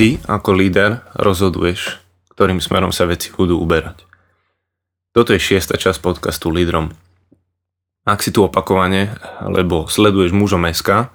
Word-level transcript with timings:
Ty 0.00 0.16
ako 0.32 0.56
líder 0.56 1.04
rozhoduješ, 1.12 2.00
ktorým 2.32 2.64
smerom 2.64 2.88
sa 2.88 3.04
veci 3.04 3.28
budú 3.36 3.60
uberať. 3.60 4.08
Toto 5.12 5.36
je 5.36 5.40
šiesta 5.44 5.76
časť 5.76 6.00
podcastu 6.00 6.48
Lídrom. 6.48 6.96
Ak 8.08 8.24
si 8.24 8.32
tu 8.32 8.40
opakovane, 8.40 9.12
alebo 9.44 9.92
sleduješ 9.92 10.32
mužom 10.32 10.64
SK 10.72 11.12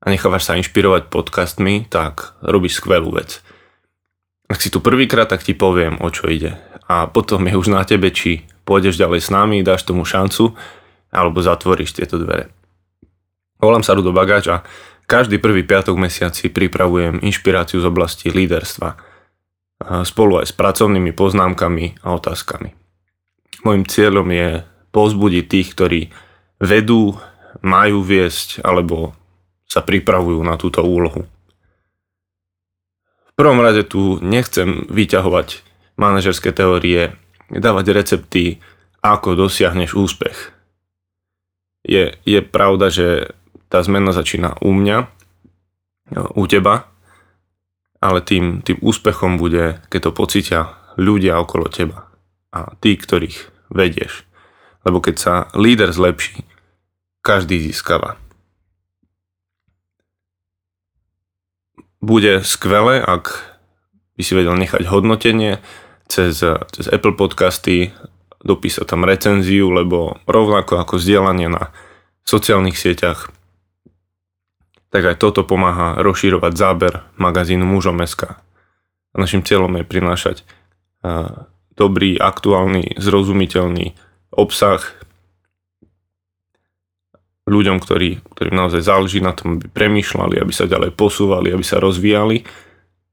a 0.00 0.06
nechávaš 0.08 0.48
sa 0.48 0.56
inšpirovať 0.56 1.12
podcastmi, 1.12 1.92
tak 1.92 2.32
robíš 2.40 2.80
skvelú 2.80 3.12
vec. 3.12 3.44
Ak 4.48 4.64
si 4.64 4.72
tu 4.72 4.80
prvýkrát, 4.80 5.28
tak 5.28 5.44
ti 5.44 5.52
poviem, 5.52 6.00
o 6.00 6.08
čo 6.08 6.32
ide. 6.32 6.56
A 6.88 7.12
potom 7.12 7.44
je 7.44 7.52
už 7.52 7.68
na 7.68 7.84
tebe, 7.84 8.08
či 8.16 8.48
pôjdeš 8.64 8.96
ďalej 8.96 9.20
s 9.20 9.28
nami, 9.28 9.60
dáš 9.60 9.84
tomu 9.84 10.08
šancu, 10.08 10.56
alebo 11.12 11.44
zatvoríš 11.44 11.92
tieto 11.92 12.16
dvere. 12.16 12.48
Volám 13.60 13.84
sa 13.84 13.92
Rudo 13.92 14.16
Bagáč 14.16 14.48
a 14.48 14.64
každý 15.06 15.38
prvý 15.38 15.62
piatok 15.62 15.94
mesiaci 15.96 16.50
pripravujem 16.50 17.22
inšpiráciu 17.22 17.78
z 17.78 17.86
oblasti 17.86 18.28
líderstva 18.30 18.98
spolu 20.02 20.42
aj 20.42 20.50
s 20.50 20.54
pracovnými 20.56 21.12
poznámkami 21.12 22.02
a 22.02 22.16
otázkami. 22.16 22.72
Mojím 23.62 23.84
cieľom 23.86 24.28
je 24.32 24.64
pozbudiť 24.90 25.44
tých, 25.46 25.68
ktorí 25.76 26.00
vedú, 26.60 27.16
majú 27.60 28.04
viesť 28.04 28.64
alebo 28.64 29.16
sa 29.66 29.84
pripravujú 29.84 30.40
na 30.44 30.56
túto 30.56 30.80
úlohu. 30.84 31.28
V 33.26 33.32
prvom 33.36 33.60
rade 33.60 33.84
tu 33.84 34.16
nechcem 34.24 34.88
vyťahovať 34.88 35.60
manažerské 36.00 36.56
teórie, 36.56 37.12
dávať 37.52 37.92
recepty, 37.92 38.44
ako 39.04 39.36
dosiahneš 39.36 39.92
úspech. 39.92 40.56
Je, 41.84 42.16
je 42.24 42.40
pravda, 42.42 42.88
že 42.88 43.36
tá 43.68 43.82
zmena 43.82 44.14
začína 44.14 44.58
u 44.62 44.70
mňa, 44.70 45.10
u 46.38 46.42
teba, 46.46 46.86
ale 47.98 48.22
tým, 48.22 48.62
tým 48.62 48.78
úspechom 48.78 49.40
bude, 49.40 49.82
keď 49.90 50.10
to 50.10 50.10
pocítia 50.14 50.60
ľudia 50.94 51.40
okolo 51.42 51.66
teba 51.66 52.06
a 52.54 52.72
tí, 52.78 52.94
ktorých 52.94 53.70
vedieš. 53.74 54.22
Lebo 54.86 55.02
keď 55.02 55.16
sa 55.18 55.34
líder 55.58 55.90
zlepší, 55.90 56.46
každý 57.26 57.58
získava. 57.58 58.14
Bude 61.98 62.46
skvelé, 62.46 63.02
ak 63.02 63.42
by 64.14 64.22
si 64.22 64.32
vedel 64.38 64.54
nechať 64.54 64.86
hodnotenie 64.86 65.58
cez, 66.06 66.38
cez 66.46 66.86
Apple 66.86 67.18
podcasty, 67.18 67.90
dopísať 68.46 68.86
tam 68.86 69.02
recenziu, 69.02 69.74
lebo 69.74 70.22
rovnako 70.30 70.78
ako 70.78 71.02
zdieľanie 71.02 71.50
na 71.50 71.74
sociálnych 72.22 72.78
sieťach 72.78 73.34
tak 74.96 75.12
aj 75.12 75.20
toto 75.20 75.44
pomáha 75.44 76.00
rozširovať 76.00 76.52
záber 76.56 77.04
magazínu 77.20 77.68
Mužom.sk. 77.68 78.40
A 79.12 79.16
našim 79.20 79.44
cieľom 79.44 79.76
je 79.76 79.84
prinášať 79.84 80.40
dobrý, 81.76 82.16
aktuálny, 82.16 82.96
zrozumiteľný 82.96 83.92
obsah 84.32 84.80
ľuďom, 87.44 87.76
ktorí, 87.84 88.24
ktorým 88.24 88.56
naozaj 88.56 88.88
záleží 88.88 89.20
na 89.20 89.36
tom, 89.36 89.60
aby 89.60 89.68
premýšľali, 89.68 90.40
aby 90.40 90.52
sa 90.56 90.64
ďalej 90.64 90.96
posúvali, 90.96 91.52
aby 91.52 91.60
sa 91.60 91.76
rozvíjali 91.76 92.48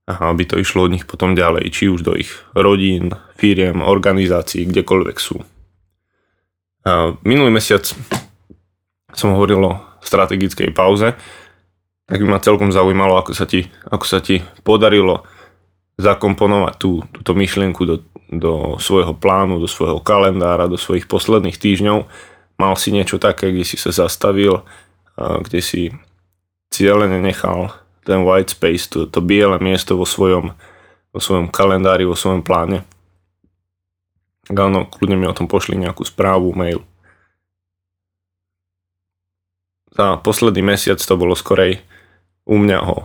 a 0.07 0.31
aby 0.31 0.47
to 0.47 0.55
išlo 0.63 0.87
od 0.87 0.95
nich 0.95 1.03
potom 1.03 1.35
ďalej, 1.35 1.67
či 1.67 1.91
už 1.91 1.99
do 1.99 2.15
ich 2.15 2.31
rodín, 2.55 3.11
firiem, 3.35 3.83
organizácií, 3.83 4.71
kdekoľvek 4.71 5.17
sú. 5.19 5.43
A 6.87 7.11
minulý 7.27 7.51
mesiac 7.51 7.83
som 9.11 9.35
hovoril 9.35 9.59
o 9.67 9.83
strategickej 9.99 10.71
pauze, 10.71 11.19
tak 12.03 12.19
by 12.19 12.27
ma 12.27 12.39
celkom 12.43 12.69
zaujímalo, 12.69 13.15
ako 13.15 13.31
sa 13.31 13.47
ti, 13.47 13.71
ako 13.87 14.05
sa 14.05 14.19
ti 14.19 14.43
podarilo 14.67 15.23
zakomponovať 15.95 16.73
tú, 16.75 17.05
túto 17.15 17.31
myšlienku 17.37 17.81
do, 17.87 17.95
do 18.27 18.75
svojho 18.81 19.15
plánu, 19.15 19.61
do 19.61 19.69
svojho 19.69 20.03
kalendára, 20.03 20.67
do 20.67 20.75
svojich 20.75 21.07
posledných 21.07 21.55
týždňov. 21.55 22.09
Mal 22.59 22.73
si 22.75 22.91
niečo 22.91 23.21
také, 23.21 23.53
kde 23.53 23.63
si 23.63 23.79
sa 23.79 23.93
zastavil, 23.93 24.65
kde 25.17 25.61
si 25.61 25.81
cieľene 26.73 27.21
nechal 27.21 27.71
ten 28.03 28.25
white 28.25 28.51
space, 28.51 28.91
to, 28.91 29.07
to 29.07 29.23
biele 29.23 29.55
miesto 29.63 29.95
vo 29.95 30.03
svojom, 30.03 30.51
vo 31.13 31.19
svojom 31.21 31.47
kalendári, 31.47 32.03
vo 32.03 32.19
svojom 32.19 32.43
pláne. 32.43 32.83
Áno, 34.51 34.91
kľudne 34.91 35.15
mi 35.15 35.23
o 35.23 35.37
tom 35.37 35.47
pošli 35.47 35.79
nejakú 35.79 36.03
správu, 36.03 36.51
mail. 36.51 36.83
Za 39.93 40.19
posledný 40.19 40.73
mesiac 40.73 40.99
to 40.99 41.13
bolo 41.15 41.37
skorej 41.37 41.79
u 42.43 42.55
mňa 42.59 42.79
o 42.83 42.97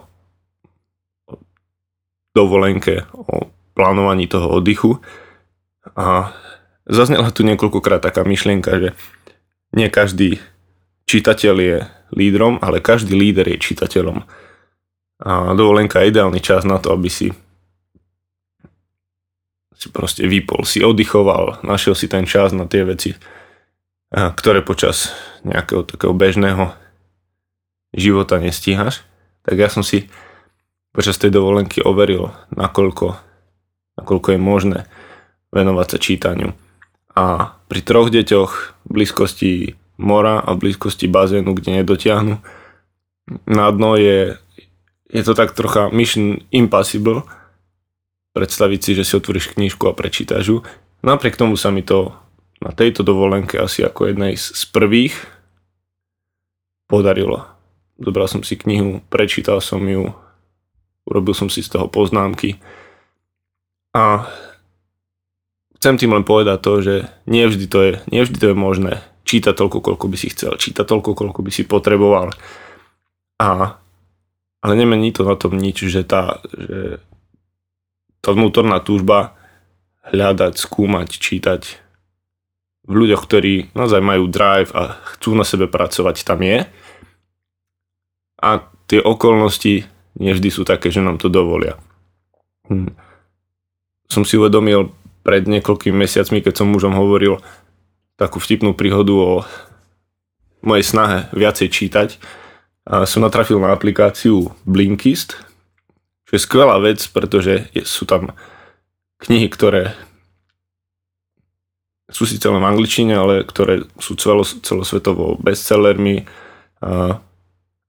dovolenke, 2.35 3.07
o 3.15 3.51
plánovaní 3.75 4.27
toho 4.27 4.51
oddychu 4.51 4.99
a 5.95 6.35
zaznela 6.87 7.31
tu 7.31 7.47
niekoľkokrát 7.47 8.03
taká 8.03 8.23
myšlienka, 8.27 8.71
že 8.79 8.91
nie 9.75 9.87
každý 9.91 10.43
čitateľ 11.07 11.55
je 11.59 11.77
lídrom, 12.15 12.59
ale 12.63 12.83
každý 12.83 13.15
líder 13.15 13.49
je 13.55 13.63
čitateľom. 13.63 14.25
A 15.19 15.53
dovolenka 15.55 16.03
je 16.03 16.15
ideálny 16.15 16.39
čas 16.39 16.63
na 16.63 16.79
to, 16.79 16.95
aby 16.95 17.11
si 17.11 17.35
si 19.79 19.95
proste 19.95 20.27
vypol, 20.27 20.67
si 20.67 20.83
oddychoval, 20.83 21.63
našiel 21.63 21.95
si 21.95 22.11
ten 22.11 22.27
čas 22.27 22.51
na 22.51 22.67
tie 22.67 22.83
veci, 22.83 23.15
ktoré 24.11 24.59
počas 24.67 25.15
nejakého 25.47 25.87
takého 25.87 26.11
bežného 26.11 26.75
života 27.95 28.43
nestíhaš 28.43 29.07
tak 29.43 29.57
ja 29.59 29.69
som 29.71 29.87
si 29.87 30.09
počas 30.93 31.21
tej 31.21 31.31
dovolenky 31.31 31.85
overil, 31.85 32.33
nakoľko, 32.55 33.15
nakoľko 34.03 34.29
je 34.35 34.41
možné 34.41 34.79
venovať 35.55 35.87
sa 35.87 35.99
čítaniu. 35.99 36.51
A 37.15 37.55
pri 37.67 37.81
troch 37.83 38.11
deťoch 38.15 38.53
v 38.87 38.91
blízkosti 38.91 39.53
mora 39.99 40.39
a 40.39 40.55
v 40.55 40.69
blízkosti 40.69 41.11
bazénu, 41.11 41.55
kde 41.55 41.83
nedotiahnu, 41.83 42.35
na 43.45 43.67
dno 43.75 43.99
je, 43.99 44.39
je 45.13 45.23
to 45.23 45.37
tak 45.37 45.53
trocha 45.53 45.93
mission 45.93 46.41
impossible 46.55 47.27
predstaviť 48.33 48.81
si, 48.81 48.91
že 48.95 49.05
si 49.05 49.13
otvoríš 49.19 49.59
knižku 49.59 49.85
a 49.91 49.97
prečítaš 49.97 50.45
ju. 50.47 50.59
Napriek 51.03 51.35
tomu 51.35 51.59
sa 51.59 51.75
mi 51.75 51.83
to 51.83 52.15
na 52.63 52.71
tejto 52.71 53.03
dovolenke 53.03 53.59
asi 53.59 53.83
ako 53.83 54.15
jednej 54.15 54.35
z 54.39 54.63
prvých 54.71 55.15
podarilo 56.89 57.58
zobral 57.99 58.31
som 58.31 58.47
si 58.47 58.55
knihu, 58.55 59.03
prečítal 59.11 59.59
som 59.59 59.83
ju, 59.83 60.15
urobil 61.05 61.35
som 61.35 61.51
si 61.51 61.61
z 61.61 61.75
toho 61.75 61.91
poznámky 61.91 62.63
a 63.95 64.31
chcem 65.79 65.99
tým 65.99 66.15
len 66.15 66.23
povedať 66.23 66.59
to, 66.63 66.73
že 66.83 66.95
nie 67.27 67.45
vždy 67.47 67.67
to 67.67 67.79
je, 67.83 67.93
nie 68.11 68.23
vždy 68.23 68.37
to 68.39 68.47
je 68.55 68.57
možné 68.57 69.03
čítať 69.29 69.53
toľko, 69.53 69.79
koľko 69.85 70.07
by 70.09 70.17
si 70.17 70.33
chcel, 70.33 70.57
čítať 70.57 70.89
toľko, 70.89 71.13
koľko 71.13 71.41
by 71.45 71.51
si 71.53 71.69
potreboval. 71.69 72.33
A, 73.39 73.77
ale 74.65 74.73
nemení 74.73 75.13
to 75.13 75.29
na 75.29 75.37
tom 75.37 75.53
nič, 75.61 75.85
že 75.85 76.01
tá, 76.01 76.41
že 76.49 77.05
tá 78.25 78.33
vnútorná 78.33 78.81
túžba 78.81 79.37
hľadať, 80.09 80.57
skúmať, 80.57 81.09
čítať 81.21 81.63
v 82.89 82.93
ľuďoch, 83.05 83.23
ktorí 83.29 83.55
naozaj 83.77 84.01
majú 84.01 84.25
drive 84.33 84.73
a 84.73 84.97
chcú 85.13 85.37
na 85.37 85.45
sebe 85.45 85.69
pracovať, 85.69 86.25
tam 86.25 86.41
je 86.41 86.65
a 88.39 88.63
tie 88.87 89.03
okolnosti 89.03 89.85
nevždy 90.19 90.49
sú 90.51 90.63
také, 90.63 90.89
že 90.89 91.03
nám 91.03 91.19
to 91.19 91.29
dovolia. 91.31 91.77
Hm. 92.71 92.95
Som 94.09 94.25
si 94.25 94.41
uvedomil 94.41 94.95
pred 95.27 95.45
niekoľkými 95.45 95.95
mesiacmi, 95.95 96.41
keď 96.41 96.65
som 96.65 96.73
mužom 96.73 96.97
hovoril 96.97 97.43
takú 98.17 98.41
vtipnú 98.41 98.73
príhodu 98.73 99.13
o 99.13 99.31
mojej 100.65 100.85
snahe 100.87 101.31
viacej 101.37 101.69
čítať, 101.71 102.09
a 102.89 103.05
som 103.05 103.21
natrafil 103.21 103.61
na 103.61 103.77
aplikáciu 103.77 104.49
Blinkist, 104.65 105.37
čo 106.25 106.33
je 106.33 106.41
skvelá 106.41 106.81
vec, 106.81 107.05
pretože 107.13 107.69
sú 107.85 108.09
tam 108.09 108.33
knihy, 109.21 109.45
ktoré 109.53 109.93
sú 112.09 112.25
síce 112.25 112.49
len 112.49 112.65
v 112.65 112.69
angličtine, 112.73 113.13
ale 113.13 113.45
ktoré 113.45 113.85
sú 114.01 114.17
celosvetovo 114.65 115.37
bestsellermi, 115.37 116.25
a 116.81 117.21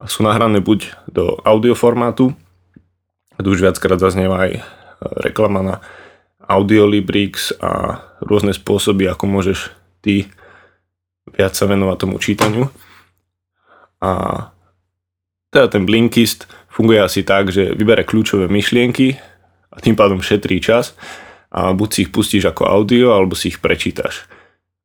sú 0.07 0.23
nahrané 0.23 0.63
buď 0.63 0.95
do 1.11 1.35
audioformátu, 1.43 2.31
tu 3.39 3.47
už 3.47 3.63
viackrát 3.63 3.99
zaznieva 3.99 4.47
aj 4.47 4.51
reklama 5.23 5.63
na 5.63 5.75
Audiolibrix 6.43 7.55
a 7.63 8.03
rôzne 8.19 8.51
spôsoby, 8.51 9.07
ako 9.07 9.25
môžeš 9.29 9.59
ty 10.03 10.27
viac 11.29 11.55
sa 11.55 11.69
venovať 11.69 11.97
tomu 11.99 12.17
čítaniu. 12.19 12.67
A 14.03 14.11
teda 15.53 15.71
ten 15.71 15.85
Blinkist 15.85 16.49
funguje 16.67 16.99
asi 16.99 17.21
tak, 17.23 17.53
že 17.53 17.75
vybere 17.75 18.03
kľúčové 18.03 18.51
myšlienky 18.51 19.15
a 19.71 19.77
tým 19.79 19.95
pádom 19.95 20.19
šetrí 20.19 20.59
čas 20.59 20.97
a 21.53 21.71
buď 21.71 21.89
si 21.89 21.99
ich 22.05 22.11
pustíš 22.13 22.49
ako 22.49 22.65
audio, 22.65 23.13
alebo 23.13 23.33
si 23.33 23.53
ich 23.53 23.61
prečítaš. 23.61 24.25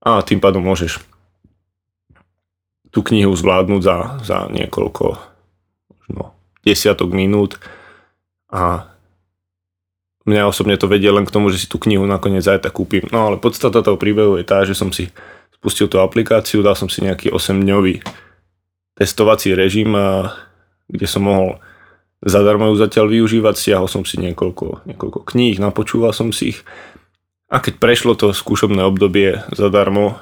A 0.04 0.20
tým 0.20 0.40
pádom 0.40 0.64
môžeš 0.64 1.00
tú 2.94 3.02
knihu 3.02 3.34
zvládnuť 3.34 3.82
za, 3.82 3.96
za 4.22 4.38
niekoľko 4.54 5.18
možno 5.90 6.22
desiatok 6.62 7.10
minút 7.10 7.58
a 8.54 8.86
mňa 10.24 10.46
osobne 10.46 10.78
to 10.78 10.86
vedie 10.86 11.10
len 11.10 11.26
k 11.26 11.34
tomu, 11.34 11.50
že 11.50 11.60
si 11.60 11.66
tú 11.66 11.82
knihu 11.82 12.06
nakoniec 12.06 12.46
aj 12.46 12.62
tak 12.62 12.72
kúpim. 12.72 13.04
No 13.10 13.28
ale 13.28 13.36
podstata 13.42 13.82
toho 13.82 13.98
príbehu 13.98 14.38
je 14.38 14.46
tá, 14.46 14.62
že 14.62 14.78
som 14.78 14.94
si 14.94 15.10
spustil 15.52 15.90
tú 15.90 15.98
aplikáciu, 15.98 16.62
dal 16.62 16.78
som 16.78 16.86
si 16.86 17.02
nejaký 17.02 17.34
8-dňový 17.34 18.00
testovací 18.94 19.52
režim, 19.58 19.90
kde 20.86 21.06
som 21.10 21.26
mohol 21.26 21.58
zadarmo 22.24 22.72
ju 22.72 22.78
zatiaľ 22.78 23.10
využívať, 23.10 23.54
stiahol 23.58 23.90
som 23.90 24.06
si 24.06 24.16
niekoľko, 24.22 24.86
niekoľko 24.88 25.20
kníh, 25.28 25.58
napočúval 25.60 26.14
som 26.14 26.32
si 26.32 26.56
ich 26.56 26.64
a 27.52 27.60
keď 27.60 27.74
prešlo 27.78 28.12
to 28.16 28.32
skúšobné 28.32 28.80
obdobie 28.82 29.44
zadarmo, 29.52 30.16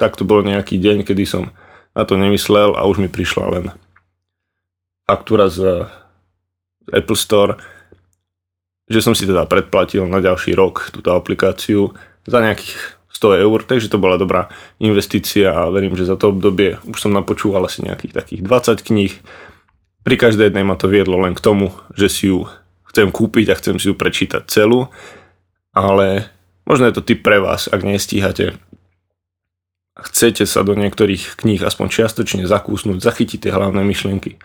tak 0.00 0.16
to 0.16 0.24
bol 0.24 0.40
nejaký 0.40 0.80
deň, 0.80 1.04
kedy 1.04 1.24
som 1.28 1.54
na 1.98 2.06
to 2.06 2.14
nemyslel 2.14 2.78
a 2.78 2.86
už 2.86 3.02
mi 3.02 3.10
prišla 3.10 3.44
len 3.58 3.74
faktúra 5.02 5.50
z 5.50 5.90
Apple 6.94 7.18
Store, 7.18 7.58
že 8.86 9.02
som 9.02 9.18
si 9.18 9.26
teda 9.26 9.50
predplatil 9.50 10.06
na 10.06 10.22
ďalší 10.22 10.54
rok 10.54 10.94
túto 10.94 11.10
aplikáciu 11.10 11.90
za 12.22 12.38
nejakých 12.38 12.98
100 13.10 13.42
eur, 13.42 13.58
takže 13.66 13.90
to 13.90 13.98
bola 13.98 14.14
dobrá 14.14 14.46
investícia 14.78 15.50
a 15.50 15.66
verím, 15.74 15.98
že 15.98 16.06
za 16.06 16.14
to 16.14 16.30
obdobie 16.30 16.78
už 16.86 17.02
som 17.02 17.10
napočúval 17.10 17.66
asi 17.66 17.82
nejakých 17.82 18.14
takých 18.14 18.40
20 18.46 18.78
kníh. 18.86 19.14
Pri 20.06 20.14
každej 20.14 20.54
jednej 20.54 20.62
ma 20.62 20.78
to 20.78 20.86
viedlo 20.86 21.18
len 21.18 21.34
k 21.34 21.42
tomu, 21.42 21.74
že 21.98 22.06
si 22.06 22.30
ju 22.30 22.46
chcem 22.86 23.10
kúpiť 23.10 23.50
a 23.50 23.58
chcem 23.58 23.76
si 23.76 23.90
ju 23.90 23.98
prečítať 23.98 24.46
celú, 24.46 24.86
ale 25.74 26.30
možno 26.62 26.86
je 26.88 26.94
to 26.94 27.02
typ 27.02 27.26
pre 27.26 27.42
vás, 27.42 27.66
ak 27.68 27.82
nestíhate 27.82 28.56
chcete 29.98 30.46
sa 30.46 30.62
do 30.62 30.78
niektorých 30.78 31.38
kníh 31.38 31.62
aspoň 31.62 31.86
čiastočne 31.90 32.46
zakúsnuť, 32.46 33.02
zachytiť 33.02 33.48
tie 33.48 33.52
hlavné 33.54 33.82
myšlienky 33.82 34.38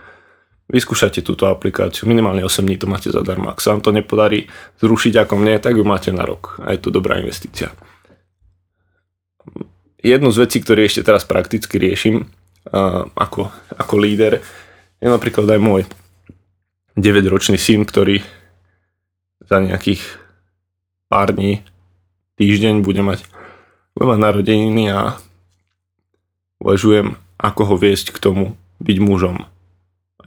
Vyskúšajte 0.71 1.27
túto 1.27 1.51
aplikáciu, 1.51 2.07
minimálne 2.07 2.39
8 2.39 2.63
dní 2.63 2.79
to 2.79 2.87
máte 2.87 3.11
zadarmo. 3.11 3.51
Ak 3.51 3.59
sa 3.59 3.75
vám 3.75 3.83
to 3.83 3.91
nepodarí 3.91 4.47
zrušiť 4.79 5.27
ako 5.27 5.35
mne, 5.35 5.59
tak 5.59 5.75
ju 5.75 5.83
máte 5.83 6.15
na 6.15 6.23
rok 6.23 6.55
a 6.63 6.71
je 6.71 6.79
to 6.79 6.87
dobrá 6.87 7.19
investícia. 7.19 7.75
Jednu 9.99 10.31
z 10.31 10.39
vecí, 10.47 10.63
ktoré 10.63 10.87
ešte 10.87 11.03
teraz 11.03 11.27
prakticky 11.27 11.75
riešim 11.75 12.31
ako, 13.13 13.51
ako 13.75 13.95
líder, 13.99 14.39
je 15.03 15.07
napríklad 15.11 15.51
aj 15.51 15.59
môj 15.59 15.83
9-ročný 16.95 17.59
syn, 17.59 17.83
ktorý 17.83 18.23
za 19.43 19.59
nejakých 19.59 19.99
pár 21.11 21.35
dní, 21.35 21.59
týždeň 22.39 22.87
bude 22.87 23.03
mať, 23.03 23.27
bude 23.99 24.15
mať 24.15 24.19
narodeniny 24.31 24.95
a 24.95 25.19
uvažujem, 26.63 27.19
ako 27.35 27.61
ho 27.67 27.75
viesť 27.75 28.15
k 28.15 28.23
tomu 28.23 28.55
byť 28.79 28.97
mužom 29.03 29.43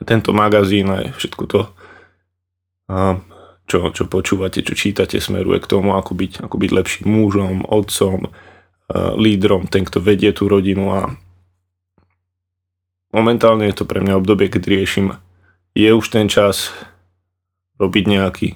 tento 0.04 0.36
magazín 0.36 0.92
aj 0.92 1.16
všetko 1.16 1.42
to, 1.48 1.60
čo, 3.66 3.78
čo 3.94 4.04
počúvate, 4.04 4.60
čo 4.60 4.76
čítate, 4.76 5.16
smeruje 5.22 5.62
k 5.64 5.70
tomu, 5.70 5.96
ako 5.96 6.12
byť, 6.12 6.32
ako 6.44 6.56
byť 6.60 6.70
lepším 6.70 7.06
mužom, 7.08 7.64
otcom, 7.64 8.28
lídrom, 9.16 9.70
ten, 9.70 9.88
kto 9.88 10.02
vedie 10.02 10.30
tú 10.36 10.46
rodinu 10.50 10.92
a 10.92 11.00
momentálne 13.16 13.64
je 13.66 13.76
to 13.80 13.88
pre 13.88 14.04
mňa 14.04 14.20
obdobie, 14.20 14.52
keď 14.52 14.62
riešim, 14.68 15.06
je 15.72 15.88
už 15.88 16.06
ten 16.12 16.28
čas 16.28 16.70
robiť 17.80 18.04
nejaký, 18.06 18.48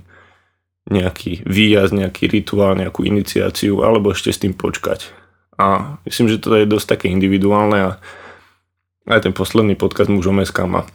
nejaký 0.88 1.44
výjazd, 1.48 1.92
nejaký 1.96 2.30
rituál, 2.30 2.78
nejakú 2.78 3.02
iniciáciu, 3.04 3.82
alebo 3.82 4.14
ešte 4.14 4.30
s 4.30 4.40
tým 4.40 4.54
počkať. 4.54 5.19
A 5.60 6.00
myslím, 6.08 6.32
že 6.32 6.40
to 6.40 6.56
je 6.56 6.64
dosť 6.64 6.96
také 6.96 7.06
individuálne 7.12 7.76
a 7.76 7.90
aj 9.04 9.28
ten 9.28 9.36
posledný 9.36 9.76
podcast 9.76 10.08
mužom 10.08 10.40
SK 10.40 10.64
ma 10.64 10.88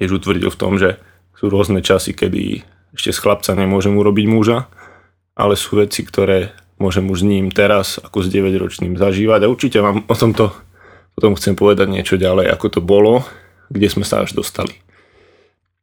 tiež 0.00 0.16
utvrdil 0.16 0.48
v 0.48 0.60
tom, 0.60 0.80
že 0.80 0.96
sú 1.36 1.52
rôzne 1.52 1.84
časy, 1.84 2.16
kedy 2.16 2.64
ešte 2.96 3.12
z 3.12 3.18
chlapca 3.20 3.52
nemôžem 3.52 3.92
urobiť 3.92 4.26
muža, 4.30 4.72
ale 5.36 5.60
sú 5.60 5.76
veci, 5.76 6.00
ktoré 6.00 6.56
môžem 6.80 7.04
už 7.12 7.22
s 7.22 7.28
ním 7.28 7.52
teraz 7.52 8.00
ako 8.00 8.24
s 8.24 8.32
9-ročným 8.32 8.96
zažívať. 8.96 9.44
A 9.44 9.52
určite 9.52 9.84
vám 9.84 10.08
o 10.08 10.14
tomto 10.16 10.56
potom 11.12 11.36
chcem 11.36 11.52
povedať 11.52 11.92
niečo 11.92 12.16
ďalej, 12.16 12.48
ako 12.48 12.66
to 12.72 12.80
bolo, 12.80 13.20
kde 13.68 13.88
sme 13.92 14.04
sa 14.04 14.24
až 14.24 14.32
dostali. 14.32 14.80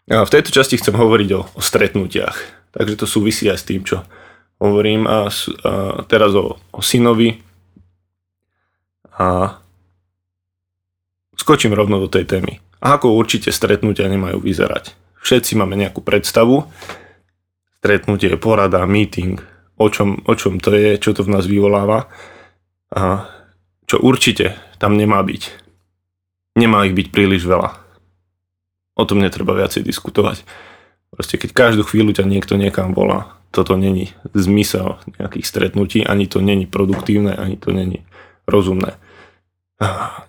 A 0.10 0.26
v 0.26 0.34
tejto 0.34 0.50
časti 0.50 0.82
chcem 0.82 0.98
hovoriť 0.98 1.30
o, 1.38 1.46
o 1.46 1.62
stretnutiach, 1.62 2.38
takže 2.74 2.98
to 2.98 3.06
súvisí 3.06 3.46
aj 3.46 3.62
s 3.62 3.68
tým, 3.70 3.86
čo 3.86 4.02
hovorím 4.58 5.06
a, 5.06 5.30
a 5.30 5.72
teraz 6.10 6.34
o, 6.34 6.58
o 6.58 6.82
synovi 6.82 7.38
a 9.20 9.60
skočím 11.36 11.76
rovno 11.76 12.00
do 12.00 12.08
tej 12.08 12.24
témy. 12.24 12.64
Ako 12.80 13.12
určite 13.12 13.52
stretnutia 13.52 14.08
nemajú 14.08 14.40
vyzerať. 14.40 14.96
Všetci 15.20 15.60
máme 15.60 15.76
nejakú 15.76 16.00
predstavu. 16.00 16.64
Stretnutie, 17.84 18.32
porada, 18.40 18.88
meeting, 18.88 19.44
o 19.76 19.88
čom, 19.92 20.24
o 20.24 20.34
čom 20.36 20.64
to 20.64 20.72
je, 20.72 20.96
čo 20.96 21.12
to 21.12 21.28
v 21.28 21.32
nás 21.36 21.44
vyvoláva 21.44 22.08
a 22.92 23.28
čo 23.88 24.00
určite 24.00 24.56
tam 24.80 24.96
nemá 24.96 25.20
byť. 25.24 25.44
Nemá 26.60 26.88
ich 26.88 26.96
byť 26.96 27.08
príliš 27.12 27.48
veľa. 27.48 27.76
O 29.00 29.04
tom 29.08 29.24
netreba 29.24 29.56
viacej 29.56 29.84
diskutovať. 29.84 30.44
Proste 31.12 31.40
keď 31.40 31.50
každú 31.56 31.84
chvíľu 31.88 32.16
ťa 32.16 32.28
niekto 32.28 32.60
niekam 32.60 32.92
volá, 32.92 33.40
toto 33.50 33.80
není 33.80 34.14
zmysel 34.36 35.00
nejakých 35.18 35.46
stretnutí, 35.48 36.00
ani 36.06 36.30
to 36.30 36.44
není 36.44 36.70
produktívne, 36.70 37.34
ani 37.34 37.58
to 37.58 37.72
není 37.74 38.06
rozumné. 38.46 39.00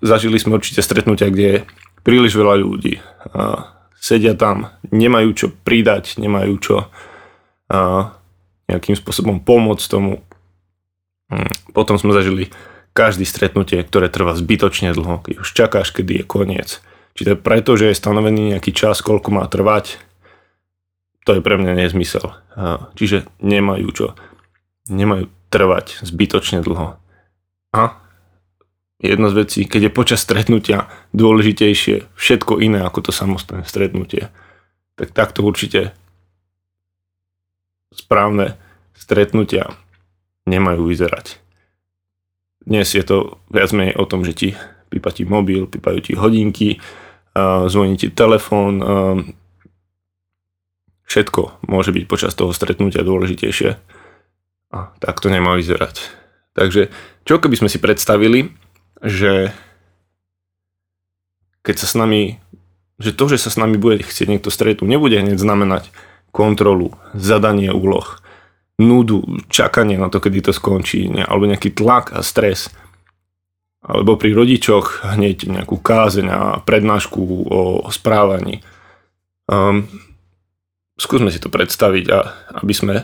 Zažili 0.01 0.39
sme 0.39 0.57
určite 0.57 0.81
stretnutia, 0.81 1.31
kde 1.31 1.67
príliš 2.07 2.39
veľa 2.39 2.55
ľudí. 2.63 3.03
Sedia 4.01 4.33
tam, 4.39 4.73
nemajú 4.89 5.31
čo 5.37 5.47
pridať, 5.53 6.17
nemajú 6.17 6.55
čo 6.63 6.75
nejakým 8.71 8.95
spôsobom 8.95 9.43
pomôcť 9.43 9.85
tomu. 9.91 10.23
Hm, 11.31 11.75
potom 11.75 11.99
sme 11.99 12.15
zažili 12.15 12.55
každý 12.95 13.27
stretnutie, 13.27 13.83
ktoré 13.83 14.11
trvá 14.11 14.35
zbytočne 14.35 14.95
dlho, 14.95 15.23
keď 15.23 15.35
už 15.43 15.49
čakáš, 15.55 15.91
kedy 15.95 16.23
je 16.23 16.25
koniec. 16.27 16.69
Či 17.15 17.23
to 17.27 17.31
je 17.35 17.39
preto, 17.39 17.75
že 17.75 17.91
je 17.91 17.99
stanovený 17.99 18.55
nejaký 18.55 18.71
čas, 18.71 19.03
koľko 19.03 19.35
má 19.35 19.47
trvať, 19.47 19.99
to 21.27 21.39
je 21.39 21.45
pre 21.45 21.59
mňa 21.59 21.87
nezmysel. 21.87 22.35
Čiže 22.99 23.27
nemajú 23.43 23.89
čo. 23.95 24.07
Nemajú 24.91 25.31
trvať 25.51 26.03
zbytočne 26.03 26.63
dlho. 26.63 26.99
A 27.71 27.83
jedna 29.01 29.33
z 29.33 29.35
vecí, 29.45 29.61
keď 29.65 29.89
je 29.89 29.97
počas 29.97 30.21
stretnutia 30.21 30.93
dôležitejšie 31.17 32.13
všetko 32.15 32.61
iné 32.61 32.85
ako 32.85 33.09
to 33.09 33.13
samostatné 33.17 33.65
stretnutie, 33.65 34.29
tak 34.95 35.17
takto 35.17 35.41
určite 35.41 35.97
správne 37.91 38.61
stretnutia 38.93 39.73
nemajú 40.45 40.85
vyzerať. 40.85 41.41
Dnes 42.61 42.93
je 42.93 43.01
to 43.01 43.41
viac 43.49 43.73
menej 43.73 43.97
o 43.97 44.05
tom, 44.05 44.21
že 44.23 44.37
ti 44.37 44.49
pípa 44.93 45.11
ti 45.15 45.25
mobil, 45.25 45.65
pípajú 45.65 45.99
ti 46.05 46.13
hodinky, 46.13 46.77
zvoní 47.67 47.97
ti 47.97 48.13
telefón, 48.13 48.83
všetko 51.09 51.65
môže 51.67 51.91
byť 51.91 52.05
počas 52.05 52.37
toho 52.37 52.53
stretnutia 52.53 53.01
dôležitejšie 53.01 53.71
a 54.71 54.79
tak 55.01 55.19
to 55.25 55.33
nemá 55.33 55.57
vyzerať. 55.57 56.13
Takže 56.53 56.91
čo 57.25 57.39
keby 57.41 57.57
sme 57.57 57.73
si 57.73 57.81
predstavili, 57.81 58.51
že 59.01 59.53
keď 61.61 61.77
sa 61.77 61.87
s 61.89 61.95
nami, 61.97 62.41
že 63.01 63.13
to, 63.13 63.29
že 63.29 63.41
sa 63.41 63.51
s 63.53 63.61
nami 63.61 63.77
bude 63.77 64.01
chcieť 64.01 64.29
niekto 64.29 64.49
stretnúť, 64.53 64.89
nebude 64.89 65.17
hneď 65.21 65.37
znamenať 65.37 65.93
kontrolu, 66.33 66.95
zadanie 67.13 67.73
úloh, 67.75 68.21
nudu, 68.81 69.45
čakanie 69.53 70.01
na 70.01 70.09
to, 70.09 70.23
kedy 70.23 70.41
to 70.41 70.53
skončí, 70.57 71.11
ne, 71.13 71.25
alebo 71.27 71.45
nejaký 71.51 71.75
tlak 71.75 72.17
a 72.17 72.25
stres. 72.25 72.73
Alebo 73.81 74.17
pri 74.21 74.37
rodičoch 74.37 75.05
hneď 75.17 75.49
nejakú 75.49 75.81
kázeň 75.81 76.27
a 76.29 76.41
prednášku 76.61 77.21
o 77.49 77.61
správaní. 77.89 78.61
Um, 79.49 79.89
skúsme 81.01 81.33
si 81.33 81.41
to 81.41 81.49
predstaviť 81.49 82.05
a 82.13 82.19
aby 82.61 82.73
sme 82.77 82.95